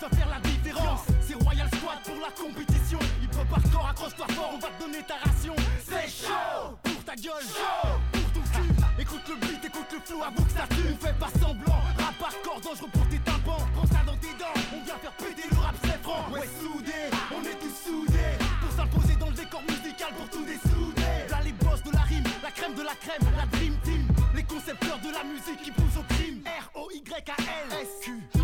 [0.01, 1.03] Va faire la différence.
[1.21, 2.99] C'est Royal Squad pour la compétition.
[3.21, 5.55] Il peut par corps, accroche-toi fort, on va te donner ta ration.
[5.79, 8.73] C'est chaud pour ta gueule, chaud pour ton cul.
[8.99, 10.91] Écoute le beat, écoute le flow, avoue que ça tue.
[10.91, 13.63] On fait pas semblant, rap hardcore dangereux pour tes tympans.
[13.77, 16.27] Prends ça dans tes dents, on vient faire péter le rap, c'est franc.
[16.33, 18.35] Ouais, soudés, on est tous soudés.
[18.61, 21.31] Pour s'imposer dans le décor musical, pour tout dessouder.
[21.31, 24.09] Là, les boss de la rime, la crème de la crème, la dream team.
[24.35, 26.43] Les concepteurs de la musique qui poussent au crime.
[26.75, 28.42] R-O-Y-A-L.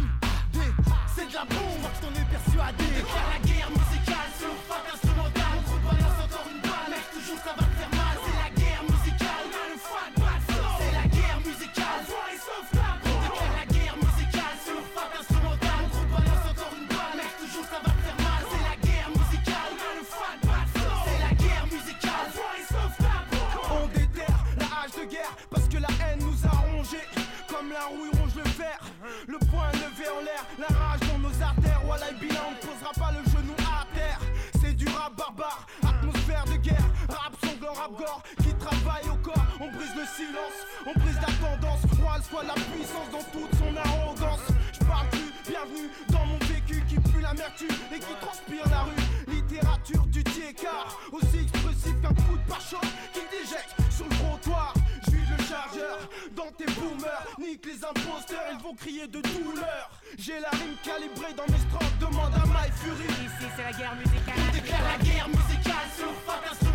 [1.19, 2.85] C'est de la bombe, je t'en ai persuadé.
[2.95, 5.51] Déclare la guerre musicale sur fuck instrumental.
[5.51, 8.15] On gros balance encore une balle, mec, toujours ça va te faire mal.
[8.23, 10.79] C'est la guerre musicale, on a le fuck bad flow.
[10.79, 13.03] C'est la guerre musicale, vois les sauvetable.
[13.03, 15.81] On déclare la guerre musicale sur fuck instrumental.
[15.83, 18.43] On gros balance encore une balle, mec, toujours ça va te faire mal.
[18.47, 20.99] C'est la guerre musicale, on a le fuck bad flow.
[21.03, 23.35] C'est la guerre musicale, vois les sauvetable.
[23.75, 27.11] On déterre la hache de guerre parce que la haine nous a rongés.
[27.51, 28.79] Comme la rouille ronge le fer,
[29.27, 30.71] le poing levé en l'air, la
[38.43, 39.47] qui travaille au corps.
[39.61, 41.81] On brise le silence, on brise la tendance.
[42.01, 44.47] Royal soit la puissance dans toute son arrogance.
[44.73, 49.35] Je parle plus, bienvenue dans mon vécu qui pue l'amertume et qui transpire la rue.
[49.35, 54.75] Littérature du tiécart, aussi expressif qu'un coup de pare-choc qui déjecte sur le trottoir.
[55.07, 55.99] Je le chargeur
[56.35, 59.91] dans tes boomers, nique les imposteurs, ils vont crier de douleur.
[60.19, 63.05] J'ai la rime calibrée dans mes strophes, demande à My Fury.
[63.25, 64.35] Ici c'est la guerre musicale.
[64.49, 66.68] On déclare la guerre musicale sur fuck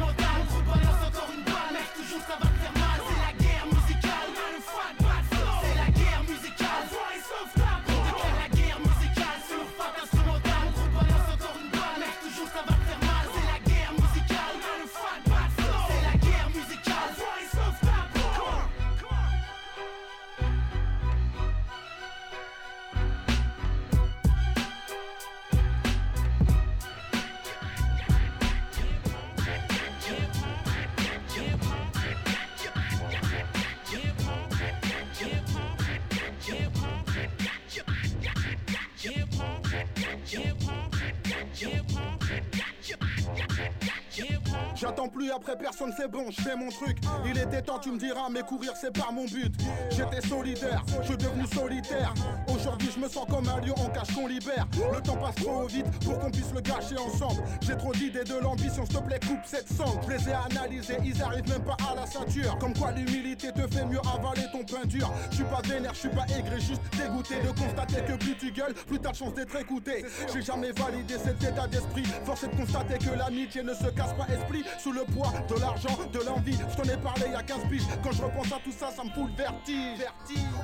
[45.12, 46.98] Plus après personne, c'est bon, je fais mon truc.
[47.26, 49.54] Il était temps, tu me diras, mais courir c'est pas mon but.
[49.92, 52.14] J'étais solidaire, je suis devenu solitaire.
[52.48, 54.66] Aujourd'hui, je me sens comme un lion en cage qu'on libère.
[54.94, 57.44] Le temps passe trop vite pour qu'on puisse le gâcher ensemble.
[57.62, 60.00] J'ai trop d'idées de l'ambition, s'il te plaît, coupe cette sangle.
[60.08, 62.58] Je les ai analysés, ils arrivent même pas à la ceinture.
[62.60, 65.12] Comme quoi l'humilité te fait mieux avaler ton pain dur.
[65.32, 68.52] Je suis pas vénère, je suis pas aigri, juste dégoûté de constater que plus tu
[68.52, 70.06] gueules, plus t'as de chance d'être écouté.
[70.34, 72.06] J'ai jamais validé cet état d'esprit.
[72.24, 74.64] Force est de constater que l'amitié ne se casse pas esprit.
[74.80, 76.58] Sous le poids de l'argent, de l'envie.
[76.70, 77.84] Je t'en ai parlé il y a 15 piges.
[78.04, 80.06] Quand je repense à tout ça, ça me fout le vertige.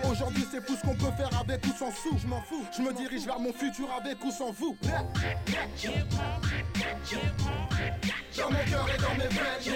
[0.10, 2.18] Aujourd'hui, c'est tout ce qu'on peut faire avec ou sans sous.
[2.18, 2.66] Je m'en fous.
[2.76, 4.78] Je me dirige vers mon futur avec ou sans vous.
[8.38, 9.70] Dans mon cœur et dans mes veines,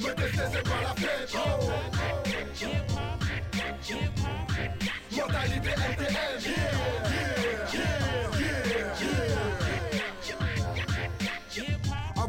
[0.00, 0.94] Me détester, c'est la.
[1.34, 1.93] Oh.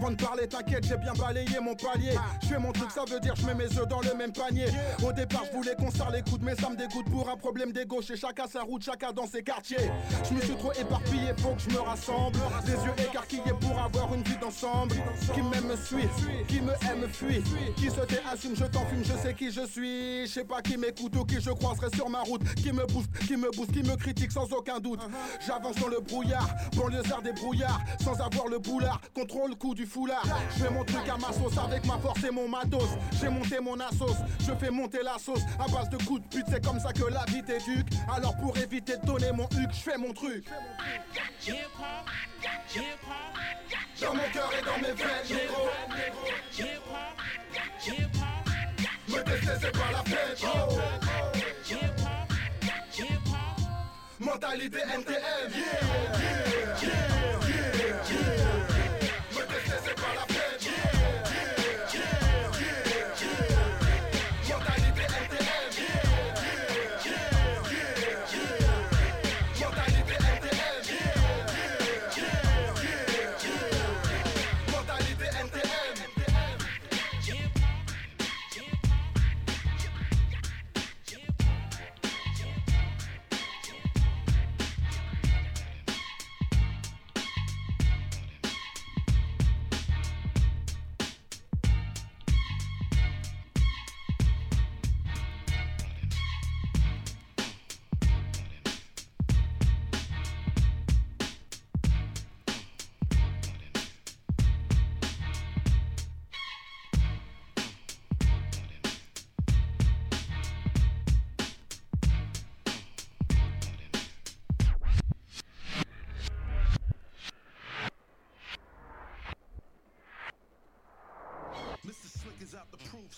[0.05, 2.13] Avant de parler, t'inquiète, j'ai bien balayé mon palier.
[2.43, 4.67] Je fais mon truc, ça veut dire je mets mes œufs dans le même panier.
[5.03, 7.71] Au départ, je voulais qu'on serre les coudes, mais ça me dégoûte pour un problème
[7.71, 8.03] d'ego.
[8.03, 9.89] Chez chacun sa route, chacun dans ses quartiers.
[10.29, 12.37] Je me suis trop éparpillé, faut que je me rassemble.
[12.67, 14.93] Les yeux écarquillés pour avoir une vie d'ensemble.
[15.33, 16.07] Qui m'aime me suit,
[16.47, 17.41] qui me aime fuit.
[17.75, 20.27] Qui se tait assume, je t'enfume, je sais qui je suis.
[20.27, 22.43] Je sais pas qui m'écoute ou qui je croiserai sur ma route.
[22.53, 24.99] Qui me booste, qui me booste, qui me critique sans aucun doute.
[25.47, 29.01] J'avance dans le brouillard, banlieusard des brouillards, sans avoir le boulard.
[29.15, 32.31] Contrôle le coup du Je fais mon truc à ma sauce avec ma force et
[32.31, 32.89] mon matos.
[33.19, 36.45] J'ai monté mon assos, je fais monter la sauce à base de coups de pute.
[36.49, 37.87] C'est comme ça que la vie t'éduque.
[38.13, 40.45] Alors pour éviter de donner mon huc, je fais mon truc.
[44.01, 45.69] Dans mon cœur et dans mes veines, négro.
[49.07, 50.35] Me tester, c'est pas la peine.
[50.43, 50.77] Oh.
[54.19, 55.51] Mentalité NTM.
[55.51, 55.94] Yeah,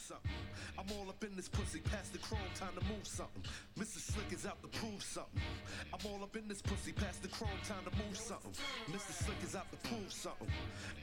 [0.07, 0.31] something.
[0.79, 3.43] I'm all up in this pussy, past the chrome, time to move something.
[3.77, 3.99] Mr.
[3.99, 5.41] Slick is out to prove something.
[5.93, 8.51] I'm all up in this pussy, past the chrome, time to move something.
[8.89, 9.11] Mr.
[9.11, 10.47] Slick is out to prove something.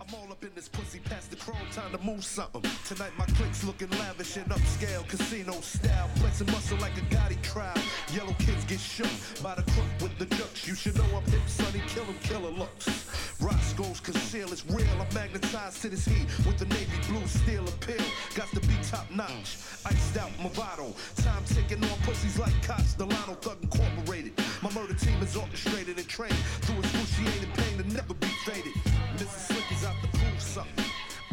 [0.00, 2.62] I'm all up in this pussy, past the chrome, time to move something.
[2.86, 7.80] Tonight my clique's looking lavish and upscale, casino style, flexing muscle like a Gotti crowd.
[8.14, 10.66] Yellow kids get shook by the crook with the ducks.
[10.66, 13.03] You should know I'm hip, sonny, kill 'em, killer looks.
[13.44, 14.88] Roscoe's conceal, it's real.
[14.98, 18.00] I'm magnetized to this heat with the navy blue steel appeal.
[18.34, 19.60] Got to be top notch.
[19.84, 20.96] Iced out Movado.
[21.22, 24.32] Time ticking on pussies like Cots, Delano Thug Incorporated.
[24.62, 28.72] My murder team is orchestrated and trained through excruciating pain to never be faded.
[29.20, 29.52] Mr.
[29.52, 30.84] Slick is out to prove something.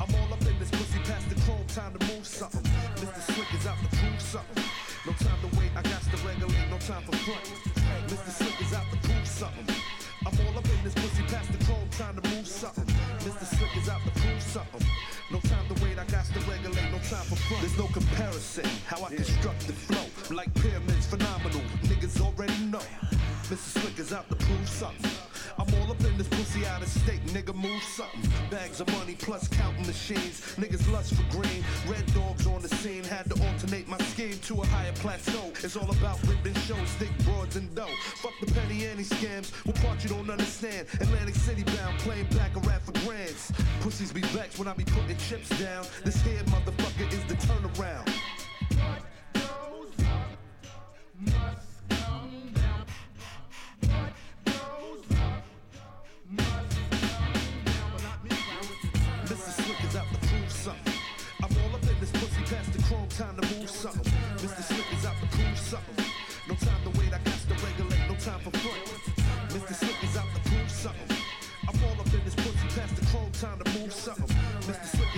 [0.01, 2.63] I'm all up in this pussy past the chrome, time to move something.
[2.99, 3.21] Mr.
[3.31, 4.63] Slick is out to prove something.
[5.07, 7.45] No time to wait, I got to regulate, no time for front.
[8.11, 8.31] Mr.
[8.35, 9.80] Slick is out to prove something.
[17.11, 17.61] Time for front.
[17.61, 20.07] There's no comparison, how I construct the flow.
[20.33, 22.79] Like pyramids, phenomenal, niggas already know.
[23.51, 23.81] Mr.
[23.81, 25.11] Slick is out to prove something.
[25.57, 28.29] I'm all up in this pussy out of state, nigga, move something.
[28.49, 30.55] Bags of money plus counting machines.
[30.55, 31.63] Niggas lust for green.
[31.87, 33.03] Red dogs on the scene.
[33.03, 35.51] Had to alternate my scheme to a higher plateau.
[35.63, 37.93] It's all about ripping shows, thick broads and dough.
[38.21, 39.51] Fuck the penny ante scams.
[39.65, 40.87] What part you don't understand?
[40.99, 43.51] Atlantic City bound, playing back a rap for grands.
[43.81, 45.85] Pussies be vexed when I be putting chips down.
[46.05, 46.43] This here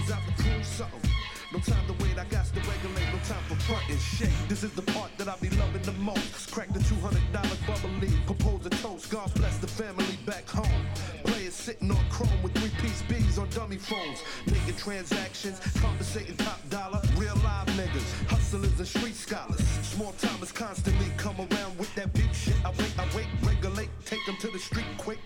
[0.03, 1.11] Is out to prove something.
[1.53, 4.49] No time to wait, I got to regulate, no time for front and.
[4.49, 6.51] This is the part that I be loving the most.
[6.51, 9.09] Crack the $200 bubble bubbly, propose a toast.
[9.09, 10.85] God bless the family back home.
[11.23, 14.23] Players sitting on chrome with three piece B's on dummy phones.
[14.45, 17.01] Making transactions, conversating top dollar.
[17.15, 19.61] Real live niggas, hustlers and street scholars.
[19.83, 22.55] Small timers constantly come around with that big shit.
[22.65, 25.19] I wait, I wait, regulate, take them to the street quick.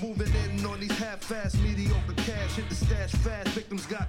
[0.00, 3.48] Moving in on these half-fast, mediocre cash, hit the stash fast.
[3.48, 4.08] Victims got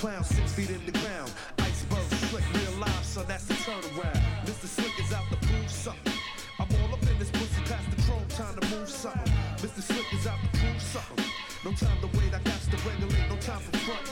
[0.00, 1.30] clown, six feet in the ground.
[1.58, 4.16] Iceberg slick, real life, so that's the turnaround.
[4.48, 4.64] Mr.
[4.64, 6.14] Slick is out to prove something.
[6.58, 9.30] I'm all up in this pussy past the chrome, time to move something.
[9.60, 9.82] Mr.
[9.82, 11.24] Slick is out to prove something.
[11.66, 14.06] No time to wait, I got to regulate, no time for front.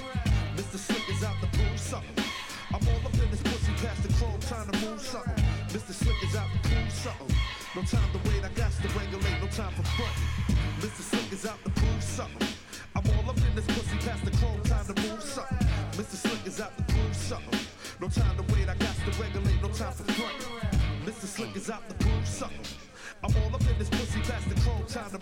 [0.61, 0.77] Mr.
[0.77, 2.25] Slick is out to prove something.
[2.69, 5.41] I'm all up in this pussy past the chrome, time to move something.
[5.73, 5.97] Mr.
[5.97, 7.33] Slick is out to prove something.
[7.75, 10.48] No time to wait, I got to regulate, no time for frontin'.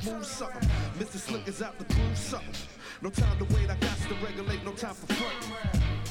[0.06, 0.68] move something.
[0.98, 1.18] Mr.
[1.18, 2.54] Slick is out to groove something.
[3.02, 6.05] No time to wait, I got to regulate, no time for front.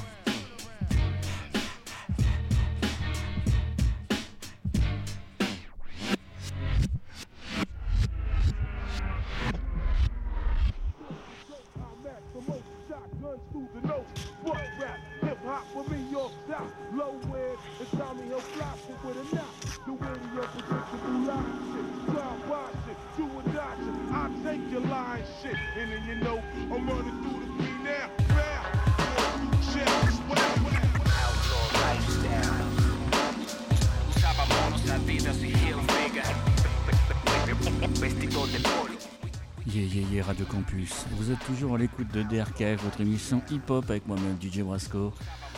[41.26, 45.11] vous êtes toujours à l'écoute de DRKF, votre émission hip-hop avec moi-même DJ Brasco.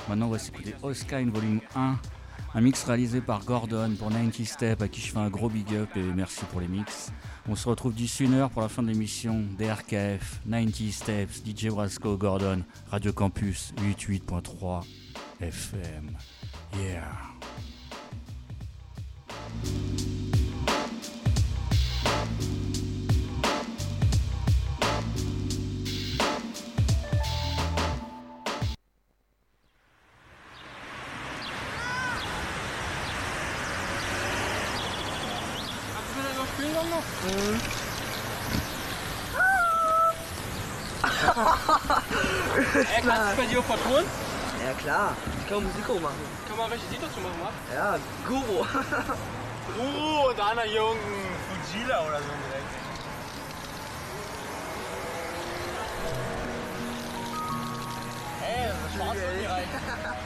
[0.07, 1.97] Maintenant, on va s'écouter Oskine Volume 1,
[2.53, 5.75] un mix réalisé par Gordon pour 90 Step, à qui je fais un gros big
[5.75, 7.11] up et merci pour les mix.
[7.49, 11.67] On se retrouve d'ici une heure pour la fin de l'émission DRKF, 90 Steps, DJ
[11.67, 14.85] Brasco, Gordon, Radio Campus 88.3
[15.41, 16.11] FM.
[16.79, 17.11] Yeah.
[43.07, 43.25] klar.
[43.27, 44.05] Hast du bei dir auf Touren?
[44.65, 46.15] Ja klar, ich kann auch Musik machen.
[46.47, 47.55] Kann man welche Titel zu machen, machen?
[47.73, 47.97] Ja,
[48.27, 48.65] Guru.
[49.75, 50.97] Guru und Anna Jung,
[51.47, 52.73] Fujila oder so direkt.
[58.41, 60.16] Hey, das ist schwarz hier rein.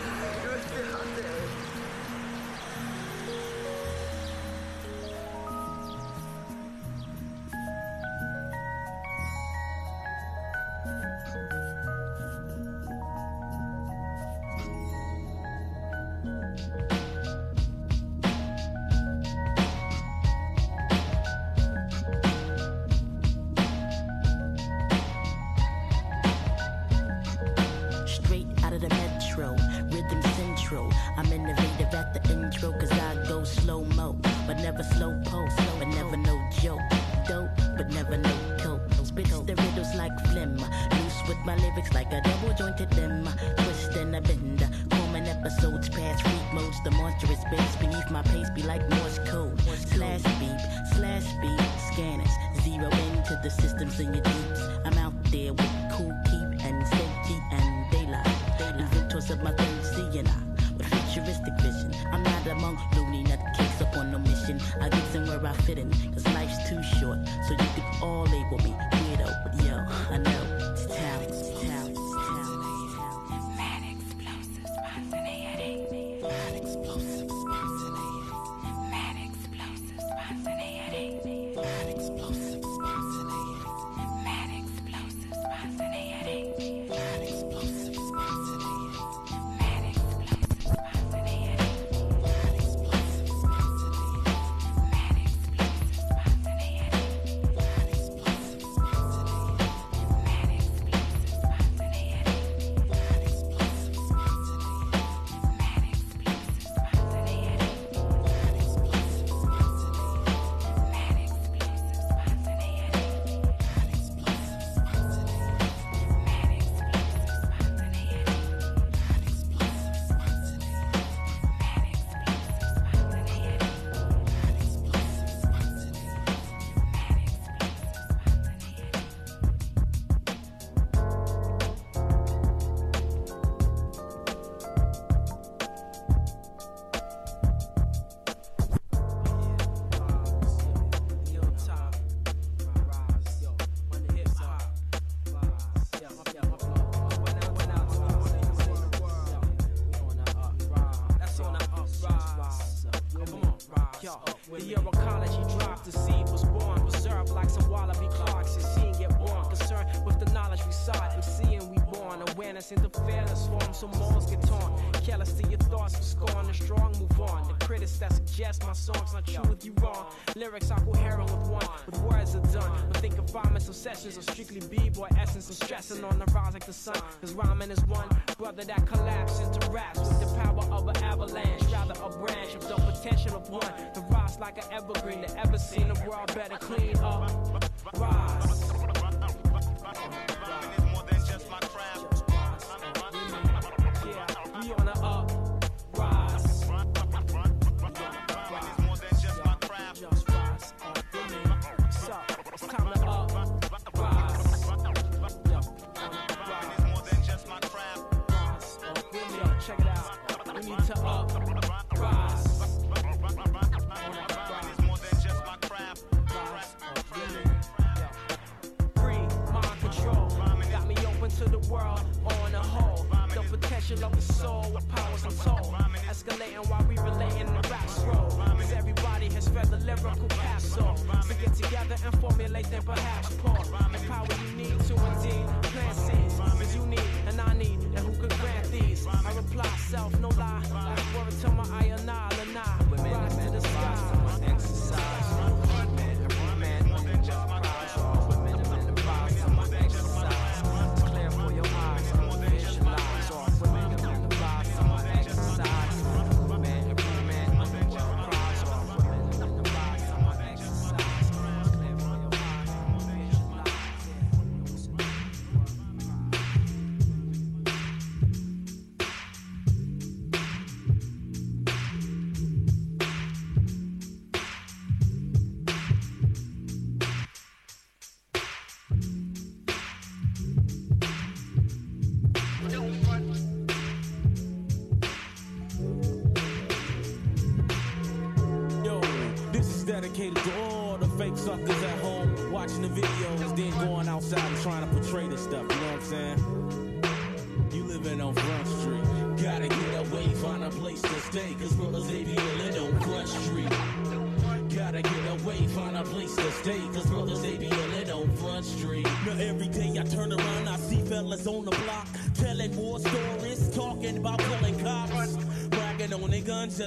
[177.22, 178.08] Cause rhyming is one
[178.38, 181.64] brother that collapses into raps with the power of an avalanche.
[181.72, 183.74] Rather a branch of the potential of one.
[183.94, 186.91] The rise like an evergreen that ever seen the world better clean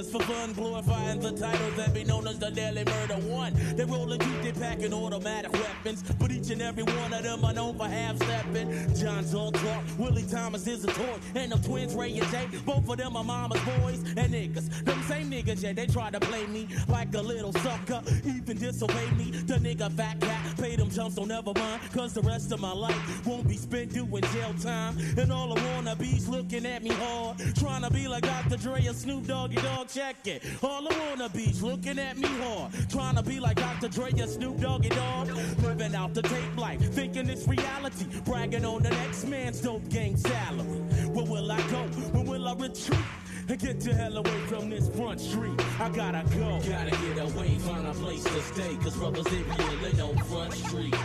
[0.05, 3.53] just for fun, glorifying the titles that be known as the Daily Murder One.
[3.75, 7.53] They rolling deep, they packing automatic weapons, but each and every one of them are
[7.53, 8.93] known for half stepping.
[8.95, 12.89] John's all talk, Willie Thomas is a toy, and the twins Ray and Jay, both
[12.89, 14.85] of them are mama's boys and niggas.
[14.85, 19.09] Them same niggas, yeah, they try to play me like a little sucker, even disobey
[19.17, 19.31] me.
[19.31, 20.54] The nigga fat cat,
[20.95, 24.53] jumps, don't never mind, cause the rest of my life won't be spent doing jail
[24.61, 24.97] time.
[25.17, 28.55] And all the wannabes looking at me hard, trying to be like Dr.
[28.55, 30.43] Dre and Snoop Doggy Dogg, check it.
[30.63, 33.89] All the wannabes looking at me hard, trying to be like Dr.
[33.89, 35.29] Dre and Snoop Doggy Dogg,
[35.63, 40.15] living out the tape life, thinking it's reality, bragging on the next man's dope gang
[40.15, 40.79] salary.
[41.09, 41.83] Where will I go?
[42.13, 42.99] When will I retreat?
[43.47, 45.61] Get the hell away from this front street.
[45.79, 46.59] I gotta go.
[46.67, 48.75] Gotta get away, find a place to stay.
[48.77, 50.95] Cause brothers, be living on front street.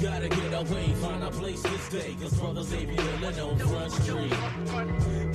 [0.00, 2.16] Gotta get away, find a place to stay.
[2.20, 4.32] Cause brothers, be living on front street.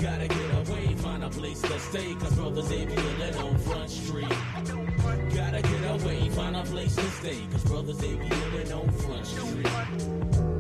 [0.02, 2.16] Gotta get away, find a place to stay.
[2.16, 4.34] Cause brothers, be living on front street.
[5.36, 7.40] Gotta get away, find a place to stay.
[7.52, 10.55] Cause brothers, be living on front street.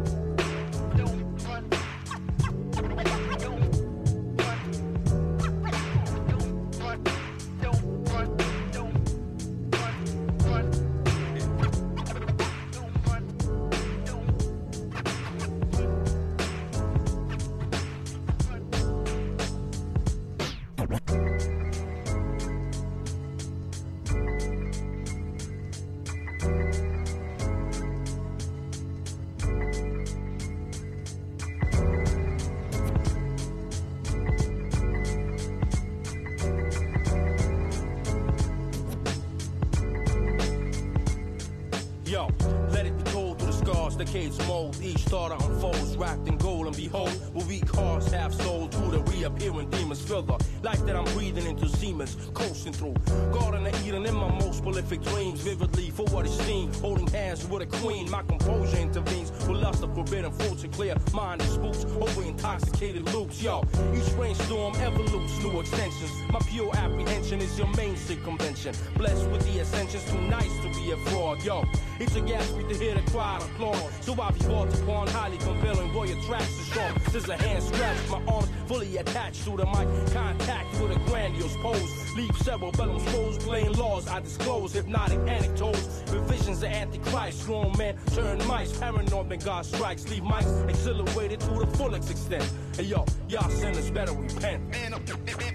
[60.75, 63.41] Clear minded spooks over intoxicated loops.
[63.41, 63.63] Yo,
[63.95, 66.11] each brainstorm evolutes new extensions.
[66.29, 68.75] My pure apprehension is your main convention.
[68.97, 71.41] Blessed with the ascensions, too nice to be a fraud.
[71.43, 71.63] Yo,
[71.97, 73.89] It's a gas to hear the crowd applaud.
[74.01, 76.93] So I be brought upon highly compelling boy attracts the strong.
[77.11, 80.13] There's a hand scratch, my arms fully attached to the mic.
[80.13, 82.04] Contact with a grandiose pose.
[82.15, 84.07] Leave several bellum scrolls, playing laws.
[84.07, 86.03] I disclose hypnotic anecdotes.
[86.11, 87.41] Revisions of Antichrist.
[87.41, 88.77] Strong man turn mice.
[88.77, 90.09] Paranoid when God strikes.
[90.09, 92.49] Leave mice exhilarated to the fullest extent.
[92.77, 94.63] Hey yo, y'all sinners better repent.
[94.75, 95.54] Analyze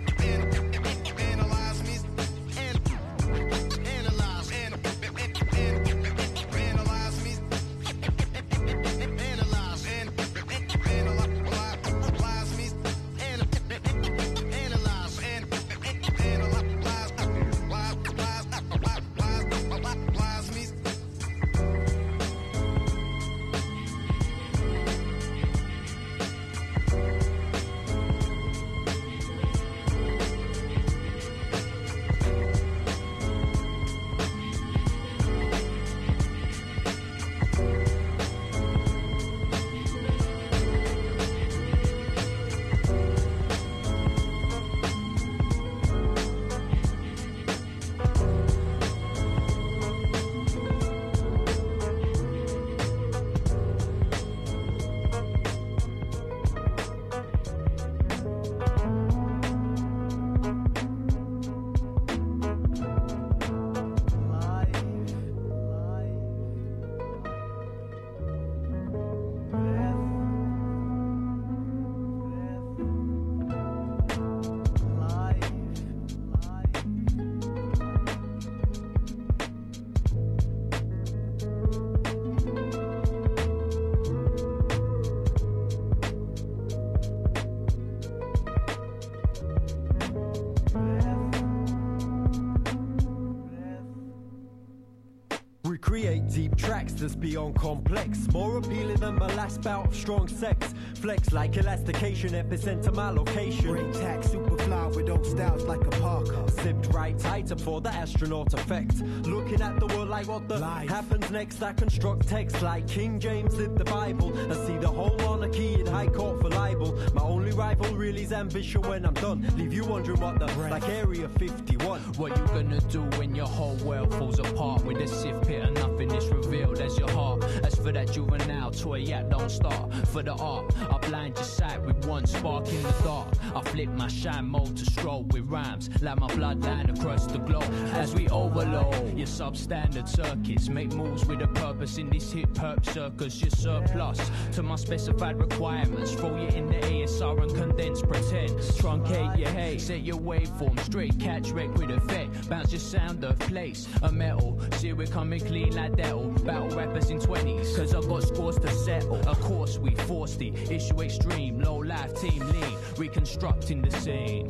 [97.01, 98.29] that's beyond complex.
[98.33, 100.75] More appealing than my last bout of strong sex.
[100.97, 103.67] Flex like elastication, epicenter my location.
[103.67, 106.20] Brain tack, super fly with old styles like a Parker.
[106.63, 109.01] Zipped right tighter for the astronaut effect.
[109.25, 111.63] Looking at the world like what the happens next.
[111.63, 114.37] I construct text like King James did the Bible.
[114.51, 116.99] I see the whole monarchy in high court for libel.
[117.15, 119.47] My only rival really is ambition when I'm done.
[119.57, 122.01] Leave you wondering what the like Area 51.
[122.19, 125.75] What you gonna do when your whole world falls apart with a sieve pit and
[125.75, 127.43] nothing is revealed as your heart?
[127.65, 129.95] As for that juvenile toy, yeah, don't start.
[130.09, 133.29] For the art, I blind your sight with one spark in the dark.
[133.55, 137.63] I flip my shine mode to stroll with rhymes, like my across the globe.
[137.93, 142.85] As we overload your substandard circuits, make moves with a purpose in this hip hop
[142.85, 143.41] circus.
[143.41, 146.13] Your surplus to my specified requirements.
[146.13, 148.51] Throw you in the ASR and condense, pretend.
[148.81, 152.49] Truncate your hate, set your waveform straight, catch wreck with effect.
[152.49, 154.61] Bounce your sound of place, a metal.
[154.73, 156.31] See, we're coming clean like that'll.
[156.45, 159.29] Battle rappers in 20s, cause I got scores to settle.
[159.29, 164.49] Of course, we force the issue extreme, low life, team lean, reconstructing the scene.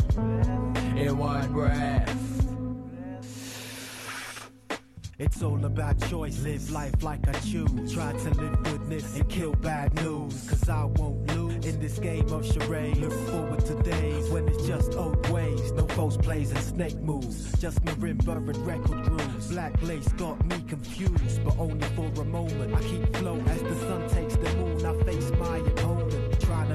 [0.96, 1.52] In one
[5.20, 6.40] It's all about choice.
[6.42, 7.92] Live life like I choose.
[7.92, 10.48] Try to live goodness and kill bad news.
[10.48, 12.98] Cause I won't lose in this game of charades.
[12.98, 15.72] Look forward to days when it's just old ways.
[15.72, 17.52] No false plays and snake moves.
[17.60, 19.48] Just marimba and record grooves.
[19.48, 22.74] Black lace got me confused, but only for a moment.
[22.74, 24.86] I keep flow as the sun takes the moon.
[24.86, 26.09] I face my opponent.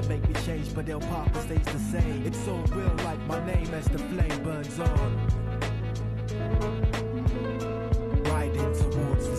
[0.08, 2.24] Make me change, but El Papa stays the same.
[2.24, 5.16] It's so real like my name as the flame burns on.
[8.24, 9.36] Riding towards the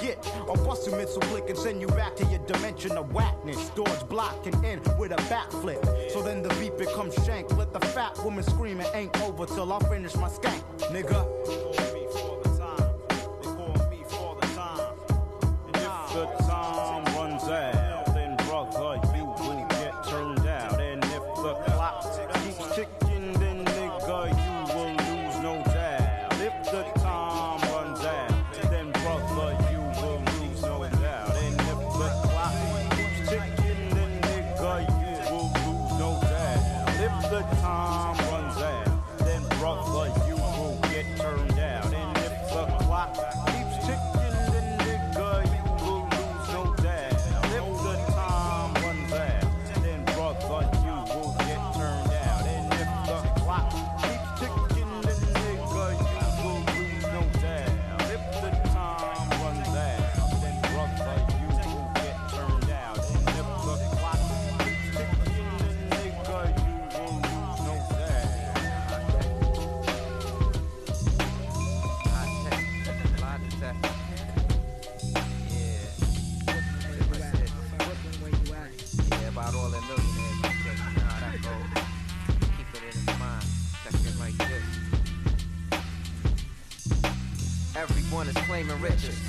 [0.00, 0.18] get.
[0.46, 3.74] Or bust you missile click and send you back to your dimension of whackness.
[3.74, 6.10] Doors block and end with a backflip.
[6.10, 7.50] So then the beat becomes shank.
[7.56, 10.57] Let the fat woman scream it ain't over till I finish my skank,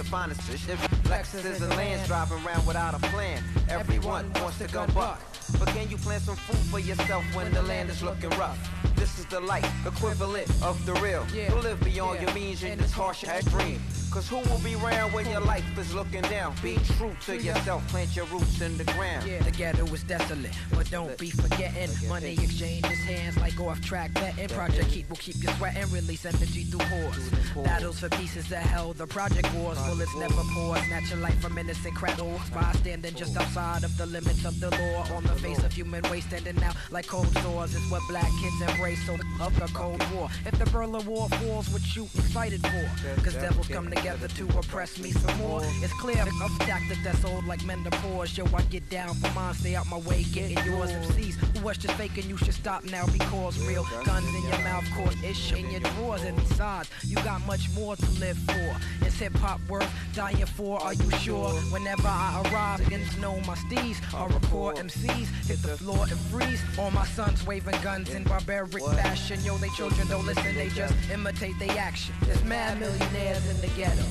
[0.09, 0.65] finest fish.
[1.07, 3.43] Lexuses and lands driving around without a plan.
[3.69, 5.21] Everyone wants to come buck.
[5.59, 8.57] But can you plant some food for yourself when the land is looking rough?
[8.95, 11.25] This is the life equivalent of the real.
[11.33, 11.49] Yeah.
[11.49, 12.25] To live beyond Yeah.
[12.25, 13.81] your means in this harsh dream.
[14.11, 16.55] Cause who will be around when your life is looking down?
[16.63, 19.27] Be true to yourself, plant your roots in the ground.
[19.27, 20.55] Yeah, the ghetto is desolate,
[20.91, 21.89] don't be forgetting.
[22.07, 24.47] Money exchanges hands like off track betting.
[24.49, 27.29] Project Heat will keep you sweating, release energy through pores.
[27.65, 29.77] Battles for pieces of hell, the project wars.
[29.87, 32.41] Bullets never pause, snatch your life from innocent criminals.
[32.49, 35.15] Bystanding just outside of the limits of the law.
[35.15, 38.71] On the face of human waste, standing out like cold sores is what black kids
[38.71, 39.05] embrace.
[39.05, 40.29] So up the Cold War.
[40.45, 43.23] If the Berlin Wall falls, what you excited for?
[43.23, 45.61] Cause devils come together to oppress me some more.
[45.81, 48.37] It's clear, a tactic that's old like menopause.
[48.37, 50.78] Yo, I get down for mine, stay out my way, getting yours.
[50.87, 54.85] MCs who was just faking, you should stop now because real guns in your mouth,
[54.95, 56.23] caught ish in your drawers.
[56.23, 59.05] And besides, you got much more to live for.
[59.05, 60.81] Is hip hop worth dying for?
[60.81, 61.49] Are you sure?
[61.71, 63.97] Whenever I arrive, against know my steez.
[64.13, 66.61] I'll record MCs, hit the floor and freeze.
[66.77, 69.39] All my sons waving guns in barbaric fashion.
[69.43, 72.15] Yo, they children don't listen, they just imitate they action.
[72.21, 74.03] There's mad millionaires in the ghetto.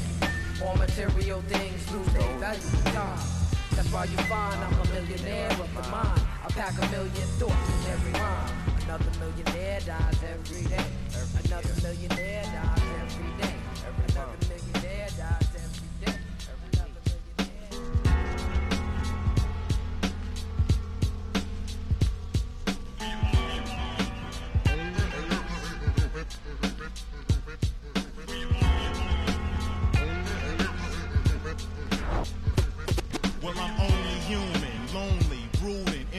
[0.65, 3.38] All material things lose their value.
[3.79, 6.21] That's why you find I'm a millionaire of the mind.
[6.45, 8.51] I pack a million thoughts in every rhyme.
[8.83, 10.85] Another millionaire dies every day.
[11.45, 13.55] Another millionaire dies every day.
[14.09, 14.38] Another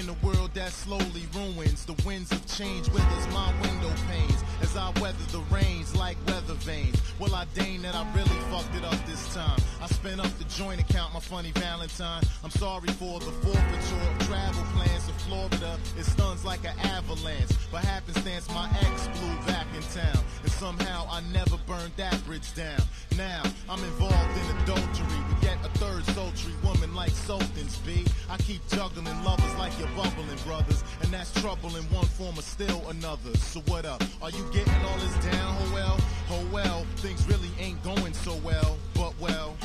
[0.10, 1.86] a world that slowly ruins.
[1.86, 6.54] The winds of change withers my window panes as I weather the rains like weather
[6.54, 7.02] veins.
[7.18, 9.60] Well, I deign that I really fucked it up this time.
[9.82, 12.24] I spent up the joint account, my funny Valentine.
[12.44, 15.80] I'm sorry for the forfeiture of travel plans to Florida.
[15.98, 17.52] It stuns like an avalanche.
[17.72, 20.24] By happenstance, my ex flew back in town.
[20.44, 22.82] And somehow I never burned that bridge down.
[23.18, 28.06] Now I'm involved in adultery yet a third sultry woman like Sultan's B.
[28.30, 30.84] I keep juggling lovers like you're bubbling, brothers.
[31.02, 33.36] And that's trouble in one form or still another.
[33.38, 34.03] So what up?
[34.22, 35.99] Are you getting all this down, oh well?
[36.31, 39.56] Oh well, things really ain't going so well, but well.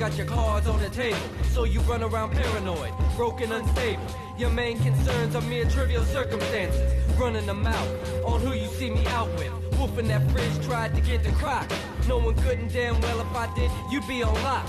[0.00, 1.20] Got your cards on the table?
[1.52, 4.02] So you run around paranoid, broken, unstable.
[4.38, 6.94] Your main concerns are mere trivial circumstances.
[7.18, 7.88] Running them out
[8.24, 9.52] on who you see me out with.
[9.78, 11.70] Wolfing that fridge tried to get the crock.
[12.08, 14.66] No one couldn't damn well if I did, you'd be on lock.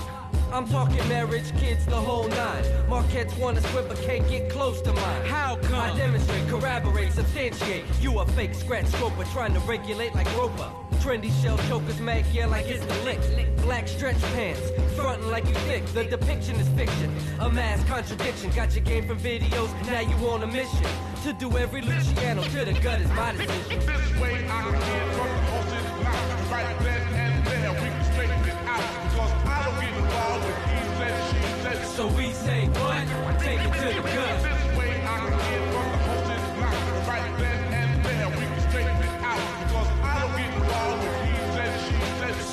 [0.52, 2.64] I'm talking marriage, kids, the whole nine.
[2.90, 5.24] Marquettes wanna swim but can't get close to mine.
[5.24, 5.76] How come?
[5.76, 7.84] I demonstrate, corroborate, substantiate.
[8.02, 10.70] You a fake scratch stroper trying to regulate like Roper.
[11.02, 13.18] Trendy shell chokers mag yeah like it's the lick.
[13.56, 14.60] Black stretch pants,
[14.94, 15.84] frontin' like you thick.
[15.86, 18.50] The depiction is fiction, a mass contradiction.
[18.50, 20.86] Got your game from videos, now you on a mission
[21.24, 23.80] to do every Luciano to the gut is my decision.
[23.80, 26.52] This way I can from the horse's mouth.
[26.52, 28.86] Right then and there, we can straighten it out.
[29.02, 31.78] Because I don't get involved with he said, she said.
[31.96, 33.04] So we say what?
[33.40, 34.31] Take it to the gut.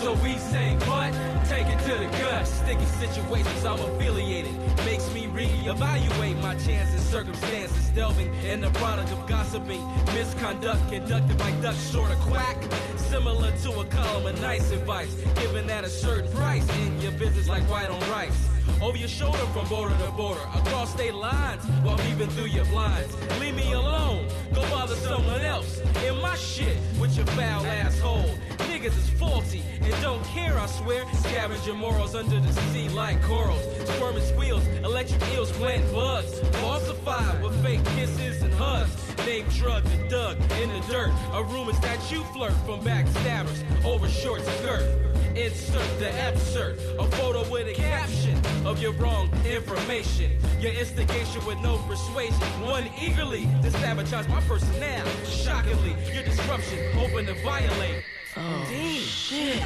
[0.09, 1.13] So we say what?
[1.45, 2.47] Take it to the gut.
[2.47, 4.57] Sticky situations, I'm affiliated.
[4.83, 7.89] Makes me reevaluate my chances, circumstances.
[7.89, 12.57] Delving in the product of gossiping, misconduct conducted by duck short of quack.
[12.97, 17.47] Similar to a column of nice advice, given at a certain price in your business
[17.47, 18.49] like white on rice.
[18.81, 23.15] Over your shoulder from border to border, across state lines, while peeping through your blinds.
[23.39, 25.81] Leave me alone, go bother someone else.
[26.07, 28.33] In my shit with your foul asshole.
[28.79, 31.03] Niggas is faulty and don't care, I swear.
[31.15, 33.61] Scavenging morals under the sea like corals.
[33.95, 36.39] Squirming squeals, electric eels, plant bugs.
[36.61, 38.95] Falsified with fake kisses and hugs.
[39.25, 41.11] Name drugged and dug in the dirt.
[41.33, 44.87] A rumors that you flirt from backstabbers over short skirt.
[45.35, 50.39] Insert the absurd, a photo with a caption of your wrong information.
[50.61, 52.39] Your instigation with no persuasion.
[52.61, 55.05] One eagerly to sabotage my personnel.
[55.25, 58.05] Shockingly, your disruption open to violate.
[58.41, 58.65] Oh,
[59.03, 59.59] shit.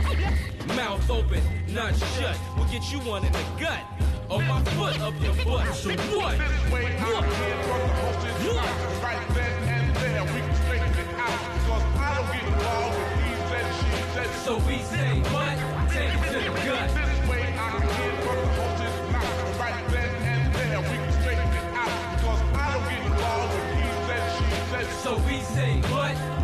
[0.76, 2.36] Mouth open, not shut.
[2.58, 3.84] We'll get you one in the gut.
[4.30, 5.76] Or my foot up your butt.
[5.76, 6.38] So what?
[14.44, 15.56] So we say what?
[15.90, 16.90] Take to the gut.
[16.90, 19.60] This way I can get from the horse's mouth.
[19.60, 21.94] Right then and there, we can straighten it out.
[22.18, 24.88] Because I don't get involved with he said, she said.
[25.04, 26.43] So we say what?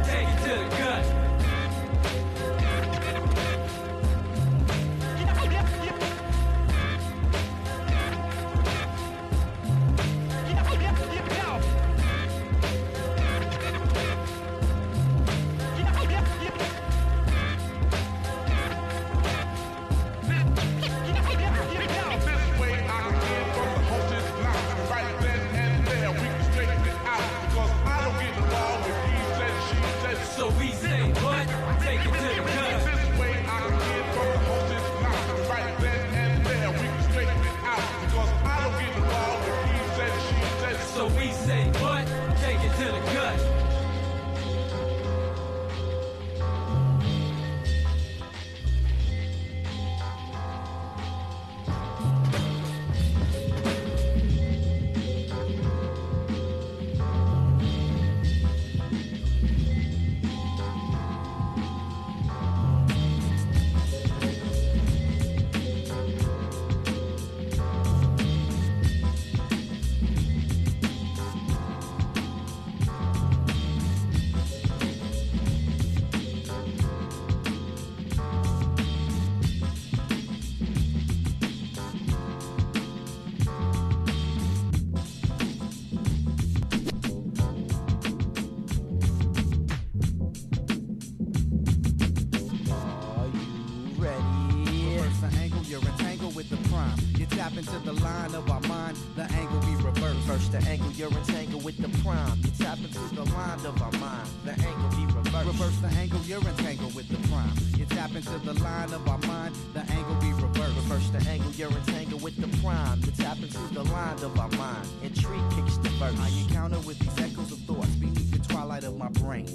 [106.30, 107.51] You're entangled with the prime.
[107.76, 110.76] You tap into the line of our mind, the angle be reversed.
[110.76, 112.99] Reverse the angle, you're entangled with the prime.
[113.03, 114.88] You tap into the line of our mind.
[115.01, 116.15] Intrigue kicks the verse.
[116.19, 119.47] I encounter with these echoes of thoughts beneath the twilight of my brain.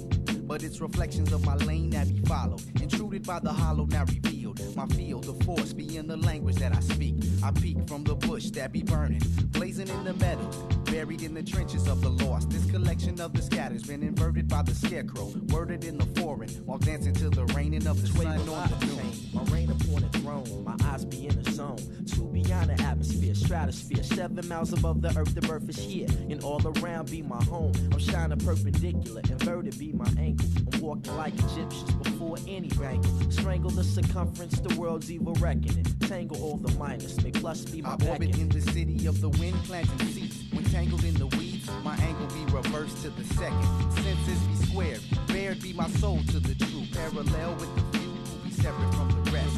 [0.45, 2.61] But it's reflections of my lane that be followed.
[2.81, 4.59] Intruded by the hollow, now revealed.
[4.75, 7.15] My field, of force be in the language that I speak.
[7.45, 10.49] I peek from the bush that be burning, blazing in the meadow,
[10.85, 12.49] buried in the trenches of the lost.
[12.49, 16.79] This collection of the scatter's been inverted by the scarecrow, worded in the foreign, while
[16.79, 19.11] dancing to the raining of the sun on the moon.
[19.31, 21.77] My reign upon a throne, my eyes be in the zone.
[22.07, 25.33] Two beyond the atmosphere, stratosphere, seven miles above the earth.
[25.33, 27.73] The birth is here, and all around be my home.
[27.91, 30.47] I'm shining perpendicular, inverted be my angle.
[30.73, 33.31] I'm walking like Egyptians before any wrangle.
[33.31, 35.83] Strangle the circumference, the world's evil reckoning.
[36.01, 39.29] Tangle all the minus, may plus be my I orbit in the city of the
[39.29, 40.43] wind, planting seeds.
[40.53, 43.91] When tangled in the weeds, my angle be reversed to the second.
[43.93, 46.83] Senses be squared, bared be my soul to the true.
[46.93, 49.14] Parallel with the few who be separate from.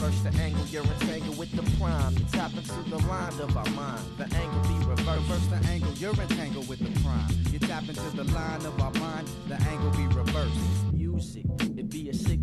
[0.08, 2.14] Reverse the angle, you're entangled with the prime.
[2.14, 4.00] You tap into the line of our mind.
[4.18, 5.30] The angle be reversed.
[5.30, 7.28] Reverse the angle, you're entangled with the prime.
[7.52, 10.94] You tap into the line of our mind, the angle be reversed.
[10.94, 11.44] Music,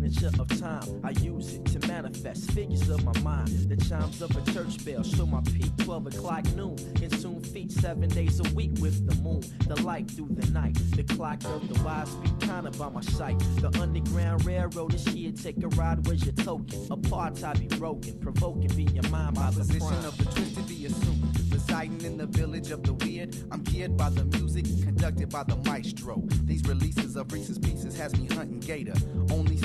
[0.09, 1.01] signature of time.
[1.03, 3.47] I use it to manifest figures of my mind.
[3.69, 6.77] The chimes of a church bell show my peak 12 o'clock noon.
[6.95, 9.43] Consume feet seven days a week with the moon.
[9.67, 10.77] The light through the night.
[10.95, 13.39] The clock of the wise be counted by my sight.
[13.59, 15.31] The underground railroad is here.
[15.31, 16.87] Take a ride, where's your token?
[16.87, 18.19] Apartheid be broken.
[18.19, 20.05] Provoking be your mind by the Position prime.
[20.05, 21.23] of the twisted be assumed.
[21.51, 25.55] Residing in the village of the weird, I'm geared by the music, conducted by the
[25.57, 26.21] maestro.
[26.43, 28.93] These releases of Reese's Pieces has me hunting gator.
[29.31, 29.57] Only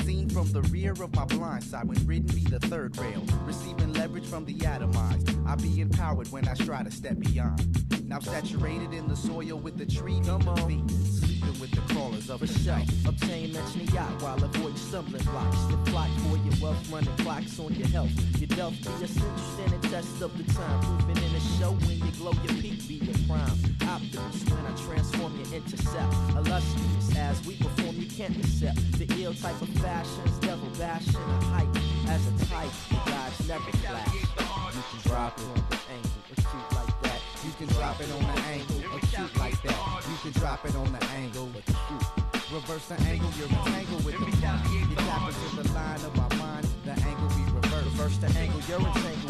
[0.44, 3.22] from the rear of my blind side when ridden be the third rail.
[3.44, 5.46] Receiving leverage from the atomized.
[5.46, 8.08] I be empowered when I try to step beyond.
[8.08, 10.68] Now saturated in the soil with the tree Come on.
[10.68, 11.39] feet.
[11.70, 12.90] With the crawlers of a the night.
[13.06, 15.62] Obtain mention yacht while avoiding stumbling blocks.
[15.70, 18.10] The flock for your wealth, running clocks on your health.
[18.40, 20.80] Your health be a central standing test of the time.
[20.80, 23.58] Proving in a show when you glow, your peak be your prime.
[23.86, 26.12] Optimus when I transform your intercept.
[26.36, 28.78] Illustrious as we perform, you can't accept.
[28.98, 31.68] The ill type of fashions, devil bashing a hype.
[32.08, 34.14] As a type, the guys never flash.
[34.14, 37.20] You can drop it on the angle, acute like that.
[37.44, 38.39] You can drop it on the
[40.40, 41.50] drop it on the angle.
[42.50, 44.88] Reverse the angle, you're entangled with the prime.
[44.88, 47.84] You tap into the line of our mind, the angle be reversed.
[47.84, 49.29] Reverse the angle, you're entangled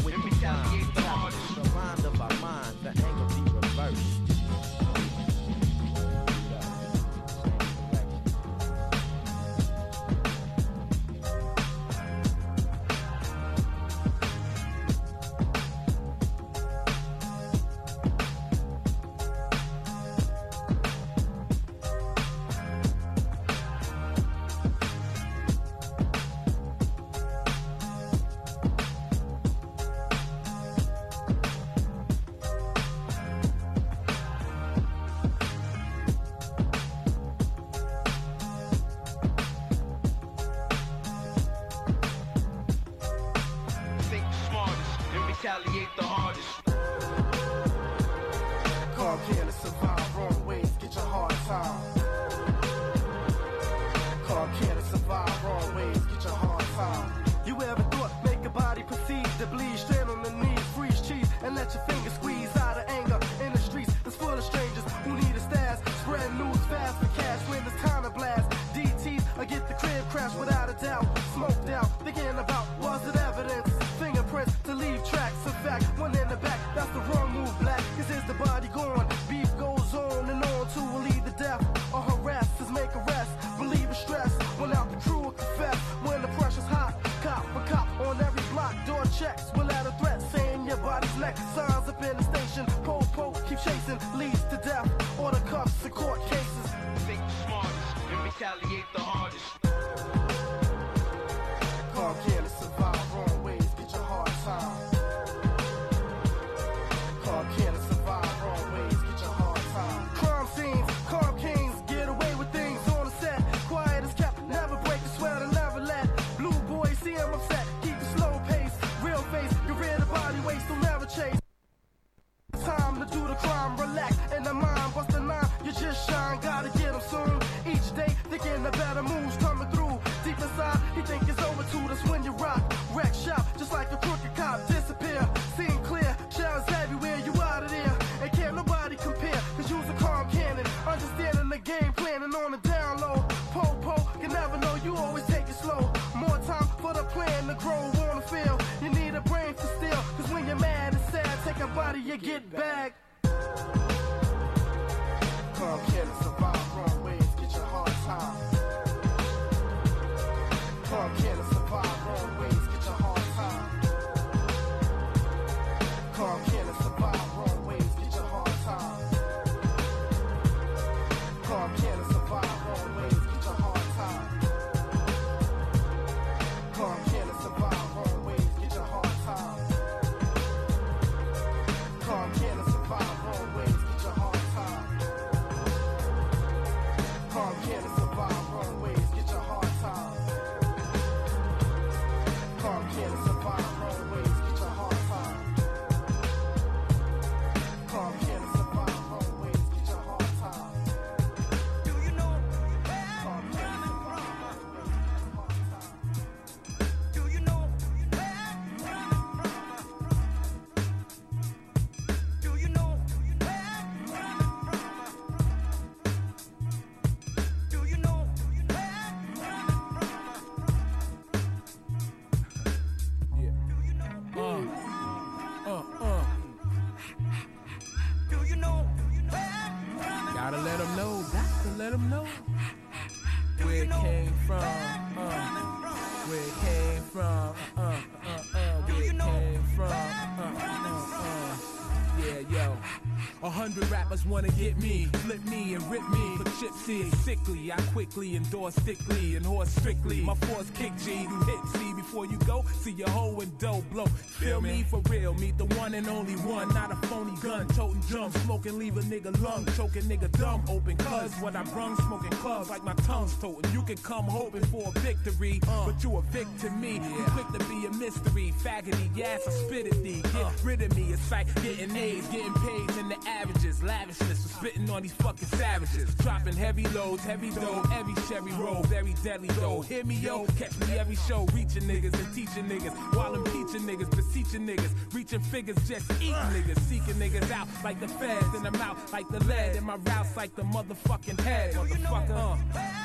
[244.11, 247.15] rappers wanna get me, flip me and rip me for chipsy.
[247.25, 250.21] Sickly, I quickly endorse sickly and horse strictly.
[250.21, 252.65] My force kick G, you hit C before you go.
[252.81, 254.07] See your hoe and dough blow.
[254.07, 257.69] Feel me for real, meet the one and only one, not a phony gun.
[257.69, 260.65] Toting drum, smoking, leave a nigga lung, choking nigga dumb.
[260.69, 263.73] Open cuz what I brung, smoking clubs like my tongue's toting.
[263.73, 265.87] You can come hoping for a victory, uh.
[265.87, 266.95] but you a victim to me.
[266.95, 270.23] You quick to be a mystery, faggoty, yes, I spit at thee.
[270.23, 270.51] Get uh.
[270.65, 273.60] rid of me, it's like getting A's, getting paid in the averages.
[273.91, 276.15] Lavishness for spitting on these fucking savages.
[276.17, 279.81] Dropping heavy loads, heavy dough, every cherry roll, very deadly though.
[279.81, 282.95] Hear me, yo, catch me every show, reaching niggas and teaching niggas.
[283.17, 287.99] While I'm teaching niggas, beseeching niggas, reaching figures, just eating niggas, seeking niggas out like
[287.99, 291.75] the feds, in the mouth like the lead, in my routes like the motherfucking head,
[291.75, 292.59] motherfucker.
[292.75, 293.01] Uh.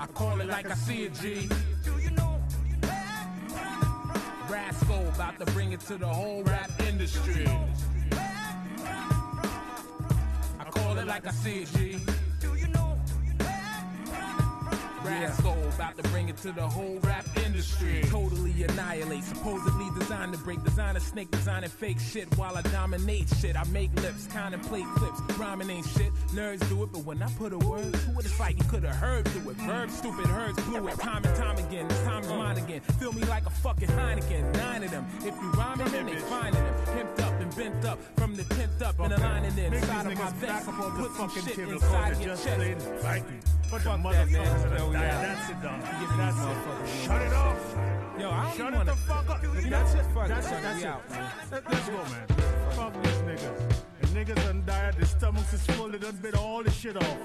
[0.00, 1.48] I call it like I see it, G.
[4.48, 7.46] Rascal about to bring it to the whole rap industry.
[11.12, 11.98] I call it like I see it, G.
[15.04, 18.02] Rascal about to bring it to the whole rap industry.
[18.06, 20.62] Totally annihilate, supposedly designed to break.
[20.64, 23.56] Design a snake, designing fake shit while I dominate shit.
[23.56, 25.20] I make lips, contemplate clips.
[25.38, 26.12] Rhyming ain't shit.
[26.28, 28.84] Nerds do it, but when I put a word to it, it's like you could
[28.84, 29.56] have heard through it.
[29.56, 30.98] Verb stupid, herds blew it.
[30.98, 32.36] Time and time again, this time is uh.
[32.36, 32.80] mine again.
[33.00, 34.54] Feel me like a fucking Heineken.
[34.56, 35.06] Nine of them.
[35.18, 36.74] If you rhyming, then they finding them.
[36.86, 39.72] Pimped up and bent up from the tenth up and aligning in.
[39.74, 42.60] Inside of my vest, put some shit inside your chest.
[42.60, 42.76] You.
[43.70, 44.28] Fuck that, man.
[44.28, 45.22] Yo, yeah.
[45.22, 45.62] That's it.
[45.62, 47.04] Get That's it.
[47.04, 47.76] Shut it off.
[48.18, 49.42] Yo, I don't Shut it wanna- the fuck up.
[49.42, 50.04] You That's it.
[50.14, 50.62] Fuck That's it, it.
[50.62, 50.86] That's it.
[50.86, 51.30] out, man.
[51.50, 52.26] Let- Let's go, man.
[52.72, 53.82] Fuck these niggas.
[54.00, 54.94] The niggas done died.
[54.94, 55.88] Their stomachs is full.
[55.88, 57.16] They done bit all the shit off.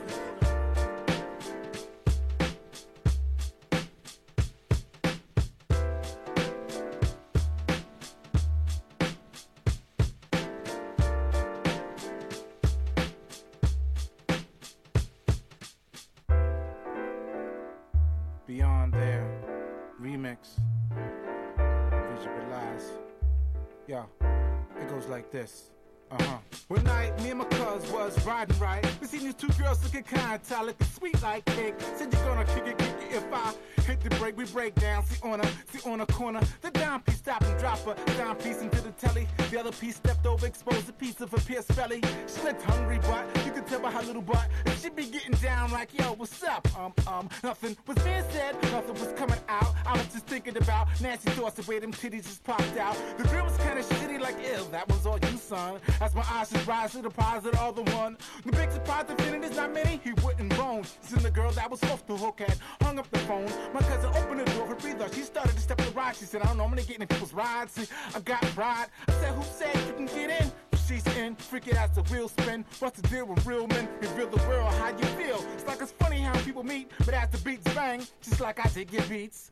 [25.28, 25.72] Like this.
[26.12, 26.38] Uh-huh.
[26.70, 28.97] One night, me and my cuz was riding right.
[29.18, 31.74] Seen these two girls looking kinda tight, looking sweet like cake.
[31.96, 34.38] Said you're gonna kick it, kick it if I hit the break.
[34.38, 36.42] We break down, see on a, see on a corner.
[36.62, 39.28] The dime piece stop and drop a dime piece into the telly.
[39.50, 42.02] The other piece stepped over, exposed a piece of her pierced belly.
[42.28, 44.50] She looked hungry, but you could tell by her little butt.
[44.66, 46.68] And she be getting down like, yo, what's up?
[46.78, 49.74] Um, um, nothing was being said, nothing was coming out.
[49.86, 52.96] I was just thinking about nasty thoughts, way them titties just popped out.
[53.18, 55.80] The girl was kinda shitty, like, ew, that was all you, son.
[56.02, 58.16] As my eyes just rise to the positive, all the one.
[58.46, 59.07] The big surprise
[59.44, 60.84] is not many, he wouldn't bone.
[61.02, 63.50] Seen the girl that was off the hook had hung up the phone.
[63.74, 65.08] My cousin opened the door for breather.
[65.14, 66.16] She started to step the ride.
[66.16, 67.74] She said, I don't know, I'm gonna get in people's rides.
[67.74, 68.88] See, I got pride.
[69.08, 70.52] I said, who said you can get in?
[70.88, 72.64] She's in, freaking out the wheel spin.
[72.80, 73.90] What's the deal with real men?
[74.00, 75.44] Reveal the world, how you feel.
[75.54, 78.90] It's like it's funny how people meet, but the beats bang, just like I did
[78.90, 79.52] get beats.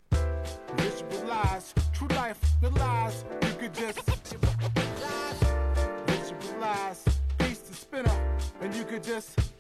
[0.78, 3.26] Visualize, true life, the lies.
[3.42, 4.38] You could just to
[6.66, 7.15] spinner,
[8.66, 9.55] and you could just.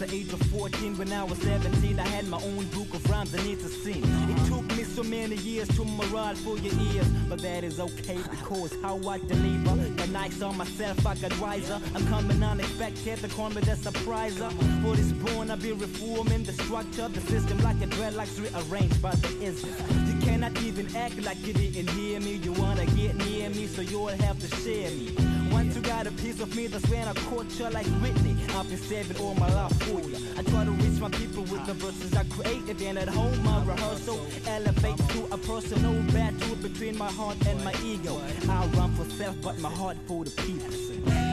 [0.00, 0.96] The age of 14.
[0.96, 4.02] When I was 17, I had my own book of rhymes I need to sing.
[4.30, 8.18] It took me so many years to morale for your ears, but that is okay
[8.30, 9.76] because how I deliver.
[10.00, 11.78] The nights on myself, I got wiser.
[11.94, 14.50] I'm coming unexpected, the confidence surpriser.
[14.82, 19.14] For this born, I've been reforming the structure, the system like a dreadlocks rearranged by
[19.16, 19.70] the ism.
[20.06, 22.36] You cannot even act like you didn't hear me.
[22.36, 25.29] You wanna get near me, so you'll have to share me.
[25.50, 28.36] Once you got a piece of me, that's when I caught you like Whitney.
[28.50, 30.16] I've been saving all my life for you.
[30.36, 33.64] I try to reach my people with the verses I created, and at home my
[33.64, 38.20] rehearsal elevates to a personal battle between my heart and my ego.
[38.48, 41.29] I run for self, but my heart for the people.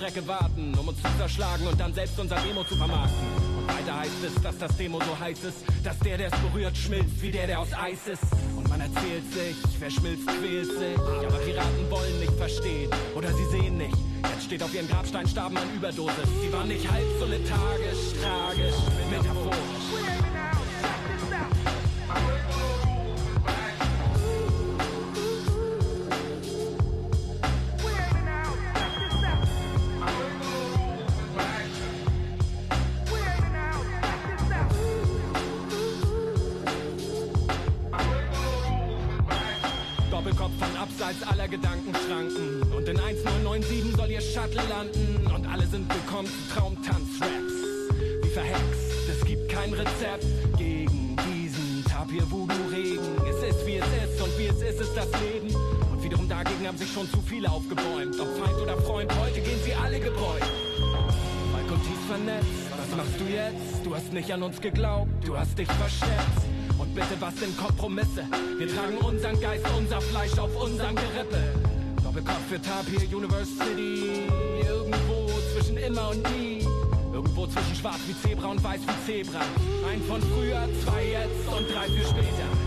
[0.00, 0.74] Strecke warten.
[0.78, 3.26] Um uns zu zerschlagen und dann selbst unser Demo zu vermarkten.
[3.58, 6.74] Und weiter heißt es, dass das Demo so heiß ist, dass der, der es berührt,
[6.74, 8.22] schmilzt wie der, der aus Eis ist.
[8.56, 10.98] Und man erzählt sich, wer schmilzt, quält sich.
[10.98, 13.96] Aber Piraten wollen nicht verstehen oder sie sehen nicht.
[14.22, 16.28] Jetzt steht auf ihren Grabstein starben an Überdosis.
[16.40, 18.76] Sie waren nicht halb so lethargisch, tragisch,
[19.10, 19.69] metaphorisch.
[68.00, 68.24] Prämisse.
[68.58, 71.38] Wir tragen unseren Geist, unser Fleisch auf unserem Gerippe.
[72.02, 74.22] Doppelkopf für Tapir University.
[74.66, 76.66] Irgendwo zwischen immer und nie.
[77.12, 79.40] Irgendwo zwischen schwarz wie Zebra und weiß wie Zebra.
[79.90, 82.59] Ein von früher, zwei jetzt und drei für später.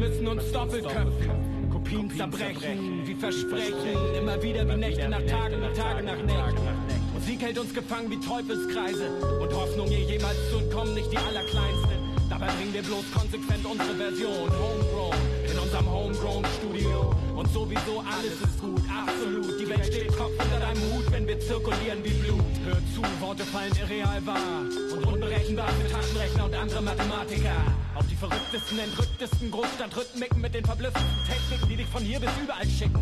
[0.00, 1.70] müssen uns doppelt köpfen.
[1.70, 4.14] Kopien zerbrechen, wie Versprechen.
[4.18, 6.68] Immer wieder wie Nächte nach Tagen, nach Tagen nach Nächten.
[7.14, 9.10] Musik hält uns gefangen wie Teufelskreise.
[9.40, 11.90] Und Hoffnung, ihr jemals zu entkommen, nicht die allerkleinste.
[12.30, 14.50] Dabei bringen wir bloß konsequent unsere Version.
[14.50, 15.39] Homegrown
[15.70, 17.14] unserem Homegrown Studio.
[17.36, 19.60] Und sowieso alles ist gut, absolut.
[19.60, 22.42] Die Welt steht Kopf unter deinem Hut, wenn wir zirkulieren wie Blut.
[22.64, 24.62] Hör zu, Worte fallen irreal wahr.
[24.92, 27.54] Und unberechenbar für Taschenrechner und andere Mathematiker.
[27.94, 32.66] Auf die verrücktesten, entrücktesten Großstadtrhythmiken mit den verblüfften Techniken, die dich von hier bis überall
[32.66, 33.00] schicken.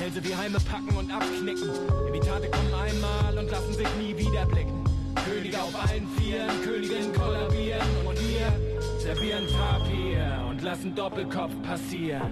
[0.00, 1.68] Hälse wie Heime packen und abknicken.
[2.08, 4.84] Imitate kommen einmal und lassen sich nie wieder blicken.
[5.28, 12.30] Könige auf allen Vieren, Königinnen kollabieren und wir servieren Tapir lassen Doppelkopf passieren.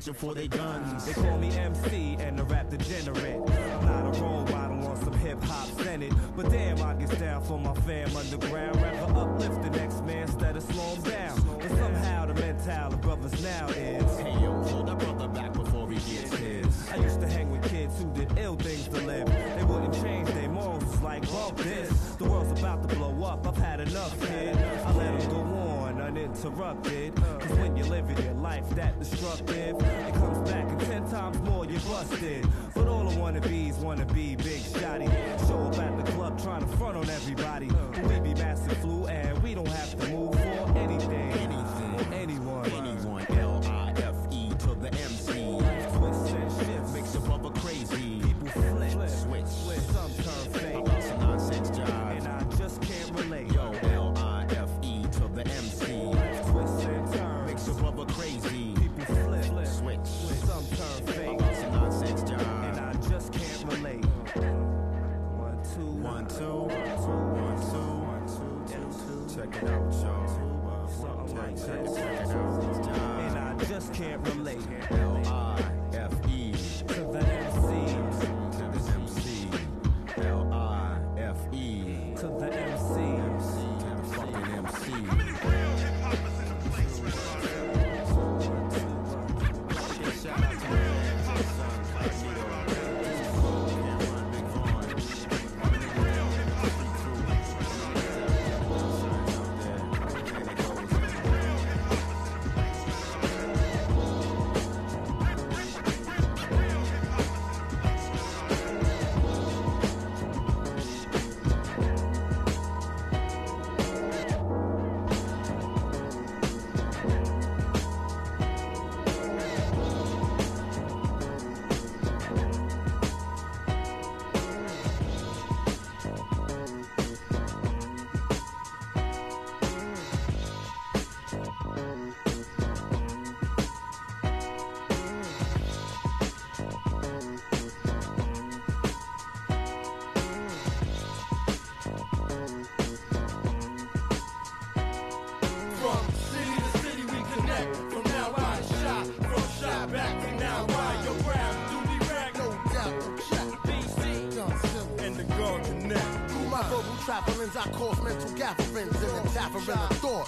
[0.00, 1.04] reaching for their guns.
[1.04, 1.99] They call me MC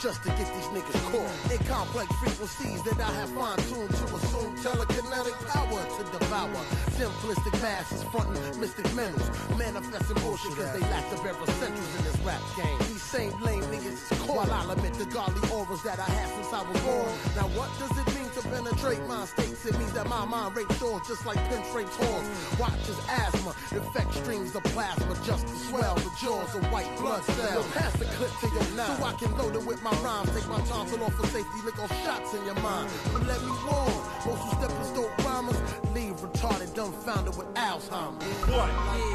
[0.02, 1.52] just to get these niggas caught.
[1.52, 6.62] In complex frequencies that I have fine tuned to assume telekinetic power to devour.
[6.98, 12.42] Simplistic masses fronting mystic mentals, manifesting bullshit cause they lack the bare in this rap
[12.56, 12.78] game.
[12.90, 16.52] These same lame niggas is caught I'll admit the godly auras that I had since
[16.52, 17.12] I was born.
[17.38, 19.64] Now what does it mean to penetrate my states?
[19.66, 22.58] It means that my mind rapes doors just like pinch penetrates horns.
[22.58, 27.22] Watch as asthma infect streams of plasma just to swell the jaws of white blood
[27.22, 27.66] cells.
[27.70, 28.48] Pass the clip to
[28.96, 30.30] so I can load it with my rhymes.
[30.34, 32.90] Take my tonsil off for safety, lick off shots in your mind.
[33.12, 33.92] But let me warn,
[34.26, 35.60] most who step in dope rhymers
[35.94, 38.24] leave retarded, dumbfounded with Alzheimer's.
[38.48, 38.68] What?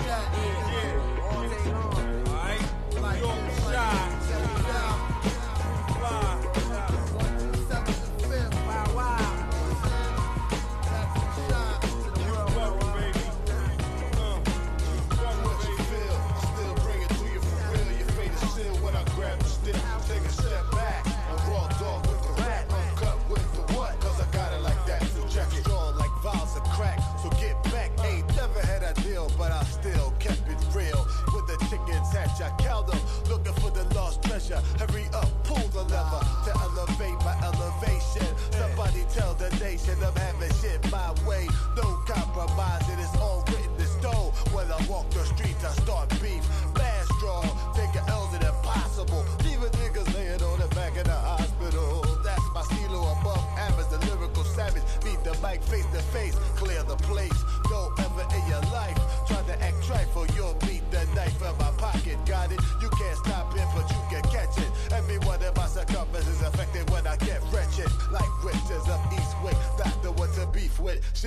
[0.08, 0.57] That, yeah.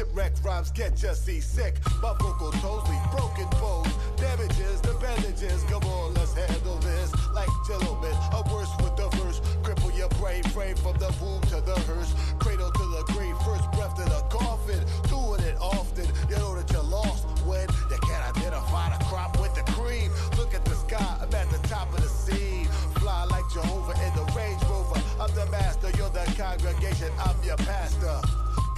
[0.01, 1.77] Shipwreck rhymes get you seasick.
[2.01, 3.93] My vocal toes leave broken bones.
[4.17, 5.63] Damages, the bandages.
[5.65, 7.13] Come on, let's handle this.
[7.35, 9.41] Like gentlemen, I'm worse with the verse.
[9.61, 12.15] Cripple your brain frame from the womb to the hearse.
[12.39, 14.81] Cradle to the grave, first breath to the coffin.
[15.13, 19.55] Doing it often, you know that you're lost when you can't identify the crop with
[19.55, 20.11] the cream.
[20.39, 22.65] Look at the sky, I'm at the top of the scene.
[22.97, 24.99] Fly like Jehovah in the Range Rover.
[25.21, 28.17] I'm the master, you're the congregation, I'm your pastor.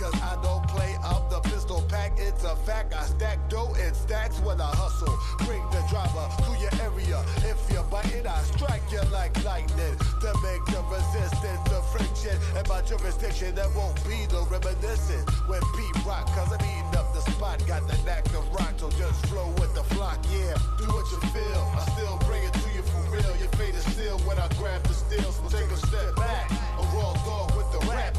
[0.02, 2.92] Cause I don't play, I'm the pistol pack, it's a fact.
[2.92, 5.14] I stack dough in stacks when I hustle.
[5.46, 7.22] Bring the driver to your area.
[7.46, 9.94] If you're biting, I strike you like lightning.
[10.26, 12.34] To make the resistance of friction.
[12.58, 15.22] In my jurisdiction, that won't be no reminiscence.
[15.46, 17.62] When Pete rock, cause I'm eating up the spot.
[17.70, 20.58] Got the knack to rock, so just flow with the flock, yeah.
[20.82, 23.38] Do what you feel, I still bring it to you for real.
[23.38, 26.50] Your fate is still when I grab the steel, so take a step back.
[26.50, 28.18] A raw dog with the rap,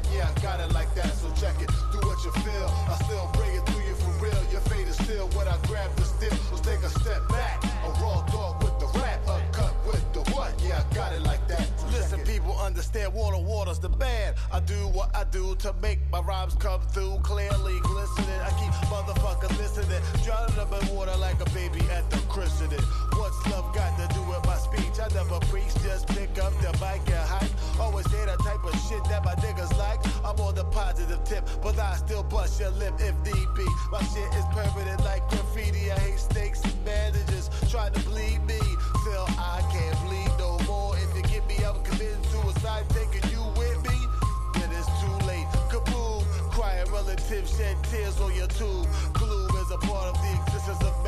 [0.00, 0.14] what?
[0.14, 1.68] Yeah, I got it like that, so check it.
[1.92, 4.42] Do what you feel, I still bring it to you for real.
[4.50, 7.64] Your fate is still what I grab the steel, so take a step back.
[7.64, 10.52] A raw dog with the rap, a uncut with the what?
[10.66, 11.66] Yeah, I got it like that.
[11.78, 14.36] So Listen, people understand water, water's the bad.
[14.52, 18.40] I do what I do to make my rhymes come through clearly glistening.
[18.40, 22.84] I keep motherfuckers listening, drowning them in water like a baby at the christening.
[23.14, 25.00] What's love got to do with my speech?
[25.00, 27.50] I never preach, just pick up the mic and hype.
[27.80, 30.00] Always hear that type of shit that my niggas like.
[30.22, 33.66] I'm on the positive tip, but I still bust your lip if need be.
[33.90, 35.90] My shit is permanent like graffiti.
[35.90, 37.48] I hate snakes and bandages.
[37.70, 38.60] trying to bleed me.
[39.04, 40.94] Till I can't bleed no more.
[40.98, 43.96] If you get me, I'm committing suicide, taking you with me.
[44.54, 45.48] Then it's too late.
[45.72, 46.22] Kaboom!
[46.52, 48.86] Crying relatives shed tears on your tube.
[49.14, 50.99] Glue is a part of the existence of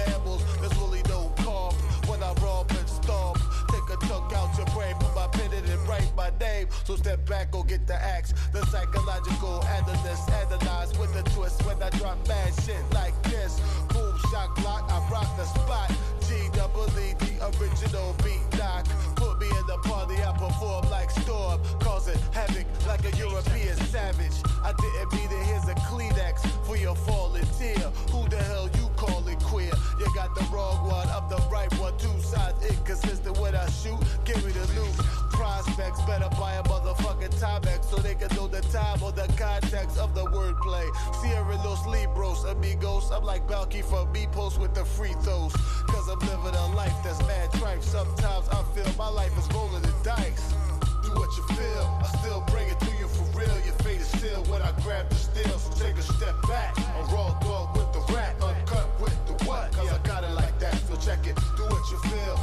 [6.16, 6.68] write my name.
[6.84, 8.32] So step back, go get the axe.
[8.52, 13.60] The psychological analyst, analyze with a twist when I drop bad shit like this.
[13.88, 15.90] Boom, shock block, I rock the spot.
[16.28, 18.86] G double E, the original beat knock.
[19.16, 24.36] Put me in the party, I perform like Storm, causing havoc like a European savage.
[24.62, 27.90] I didn't mean it, here's a Kleenex for your fallen tear.
[28.10, 29.72] Who the hell you calling queer?
[29.98, 31.96] You got the wrong one, I'm the right one.
[31.98, 33.98] Two sides inconsistent when I shoot.
[34.24, 35.21] Give me the loot.
[35.42, 39.98] Prospects better buy a motherfucking Timex so they can know the time or the context
[39.98, 40.88] of the wordplay.
[41.20, 43.10] Sierra Los Libros, amigos.
[43.10, 45.52] I'm like Balky from B post with the free throws.
[45.88, 47.82] Cause I'm living a life that's mad tripe.
[47.82, 50.54] Sometimes I feel my life is rolling the dice.
[51.02, 53.58] Do what you feel, I still bring it to you for real.
[53.66, 55.58] Your fate is still when I grab the steel.
[55.58, 56.78] So take a step back.
[56.78, 59.72] A raw dog with the rat, uncut with the what?
[59.72, 61.34] Cause I got it like that, so check it.
[61.56, 62.38] Do what you feel,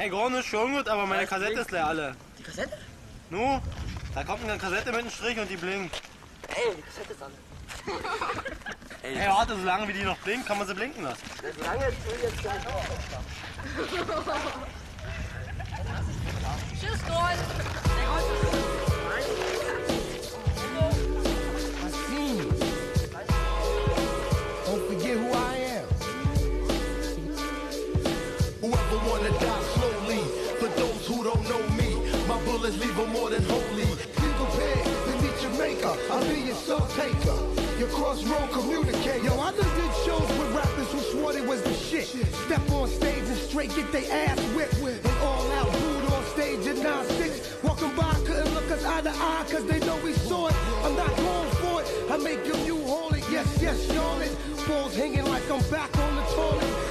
[0.00, 1.60] Ey, gar nicht, schon gut, aber meine Kassette blinkt.
[1.60, 2.16] ist leer alle.
[2.38, 2.78] Die Kassette?
[3.28, 3.60] Nu,
[4.14, 5.94] da kommt eine Kassette mit einem Strich und die blinkt.
[6.48, 7.30] Ey, die Kassette ist an.
[9.02, 11.20] Ey, warte, so lange wie die noch blinkt, kann man sie blinken lassen.
[11.58, 12.66] Solange du jetzt gar nicht
[16.80, 17.38] Tschüss, Gold.
[32.60, 33.84] Bullets leave them more than holy.
[33.84, 35.94] Be prepared to meet your maker.
[36.10, 37.38] I'll be your soul taker.
[37.78, 39.24] Your crossroad communicator.
[39.24, 42.06] Yo, I done did shows with rappers who swore they was the shit.
[42.06, 44.74] Step on stage and straight get their ass whipped.
[44.82, 47.64] And all out booed on stage at 9-6.
[47.64, 50.56] Walking by, couldn't look us eye to eye, cause they know we saw it.
[50.84, 52.10] I'm not going for it.
[52.10, 53.24] I make them you haul it.
[53.30, 54.36] Yes, yes, y'all it.
[54.68, 56.89] Balls hanging like I'm back on the toilet.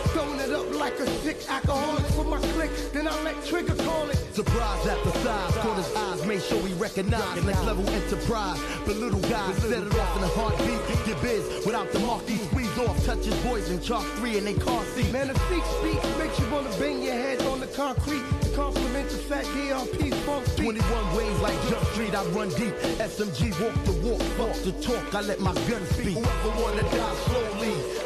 [0.50, 2.72] It up like a sick alcoholic for my click.
[2.92, 4.18] Then I let Trigger call it.
[4.34, 8.60] Surprise at the size, caught his eyes, made sure we recognize next level enterprise.
[8.86, 11.06] The little guy set it off in a heartbeat.
[11.06, 14.56] Get biz without the marquee squeeze off, touch his boys in chalk three in they
[14.56, 15.12] car seat.
[15.14, 18.24] Man, the freak speech makes you wanna bang your head on the concrete.
[18.42, 20.66] To compliment the fat DRP funk beat.
[20.66, 22.74] 21 ways like Jump Street, I run deep.
[22.98, 26.18] SMG walk the walk, fuck the talk, I let my gun speak.
[26.18, 27.99] Whoever wanna die slowly,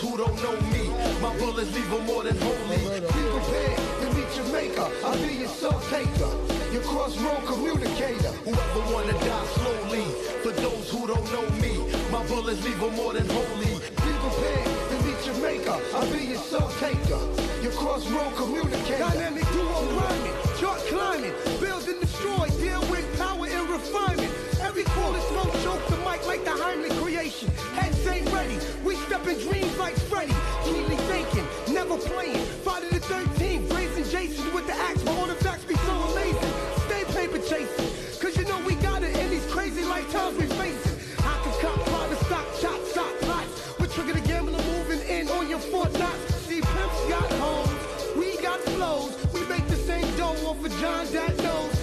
[0.00, 0.88] who don't know me,
[1.20, 3.00] my bullets leave them more than holy.
[3.00, 4.88] Be prepared to meet your maker.
[5.04, 6.32] I'll be your soul taker,
[6.72, 8.32] your crossroad communicator.
[8.48, 10.04] Whoever wanna die slowly,
[10.42, 13.72] for those who don't know me, my bullets leave them more than holy.
[14.04, 15.76] Be prepared to meet your maker.
[15.94, 17.20] I'll be your soul taker,
[17.62, 18.98] your crossroad communicator.
[18.98, 24.49] Dynamic duo rhyming, chart climbing, build and destroy, deal with power and refinement.
[24.94, 27.48] Quarter throat choke the mic like the Heimlich creation.
[27.78, 30.34] Heads ain't ready, we step in dreams like Freddy.
[30.64, 32.44] Keenly thinking, never playing.
[32.64, 36.52] Friday the 13th, blazing Jason with the axe, but all the facts be so amazing.
[36.86, 37.90] Stay paper chasing,
[38.20, 40.98] cause you know we got it in these crazy lifetimes we facing.
[41.20, 43.78] I can cop private stock, chop, stock, plots.
[43.78, 46.18] We trigger the gambler moving in on your Fort Knox.
[46.46, 49.14] See, pimps got homes, we got flows.
[49.32, 51.79] We make the same dough off of John that knows.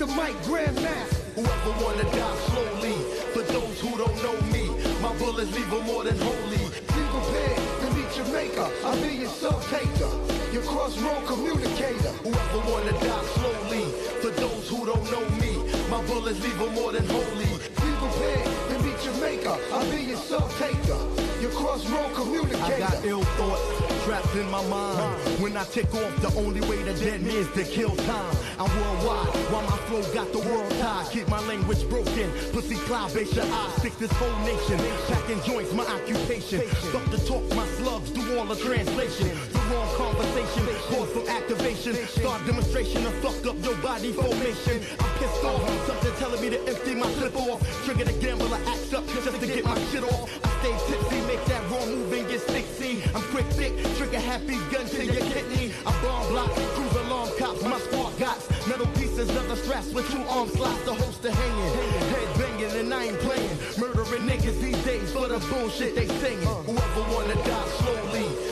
[0.00, 1.20] The mic grandmaster.
[1.36, 2.96] Whoever wanna die slowly,
[3.34, 4.64] for those who don't know me,
[5.02, 6.64] my bullets leave them more than holy.
[6.96, 8.66] Be prepared to meet your maker.
[8.82, 10.08] I'll be your soul taker,
[10.54, 12.12] your crossroad communicator.
[12.24, 13.84] Whoever wanna die slowly,
[14.24, 15.52] for those who don't know me,
[15.90, 17.52] my bullets leave them more than holy.
[17.84, 19.56] Be prepared to meet your maker.
[19.70, 21.00] I'll be your soul taker,
[21.40, 22.62] your crossroad communicator.
[22.62, 25.40] I got ill thoughts trapped in my mind.
[25.40, 28.36] When I take off, the only way to dead is to kill time.
[28.58, 31.10] I'm worldwide, while my flow got the world tied.
[31.10, 32.30] Keep my language broken.
[32.52, 34.78] Pussy cloud, base your eyes, fix this whole nation.
[35.08, 36.60] Packing joints, my occupation.
[36.92, 39.36] Fuck the talk, my slugs, do all the translation
[39.70, 40.66] wrong conversation.
[40.90, 41.94] Cause some activation.
[41.94, 44.82] Start demonstration of fuck up your body formation.
[44.98, 45.86] I'm pissed off.
[45.86, 47.60] Something telling me to empty my clip off.
[47.84, 50.28] Trigger the gambler act up just to get my shit off.
[50.44, 53.00] I stay tipsy, make that wrong move and get sticksy.
[53.14, 55.72] I'm quick, thick, trigger happy gun to your kidney.
[55.86, 57.62] I bomb block, cruise along cops.
[57.62, 58.38] My squad got
[58.68, 60.84] metal pieces of the straps with two arm slots.
[60.84, 61.72] The holster hanging,
[62.12, 63.56] head banging, and I ain't playing.
[63.78, 66.46] Murdering niggas these days for the bullshit they singing.
[66.66, 68.49] Whoever wanna die slowly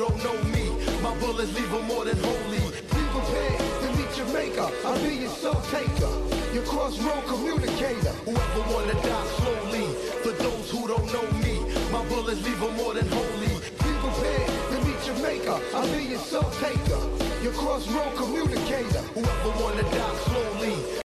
[0.00, 0.64] don't know me,
[1.02, 2.64] my bullets leave them more than holy.
[2.88, 4.68] Be prepared to meet your maker.
[4.82, 6.12] I'll be your soul taker.
[6.54, 8.14] Your crossroad communicator.
[8.24, 9.86] Whoever wanna die slowly,
[10.24, 11.54] for those who don't know me,
[11.92, 13.52] my bullets leave them more than holy.
[13.84, 15.60] Be prepared to meet your maker.
[15.74, 17.00] I'll be your soul taker.
[17.44, 19.04] Your crossroad communicator.
[19.12, 20.76] Whoever wanna die slowly,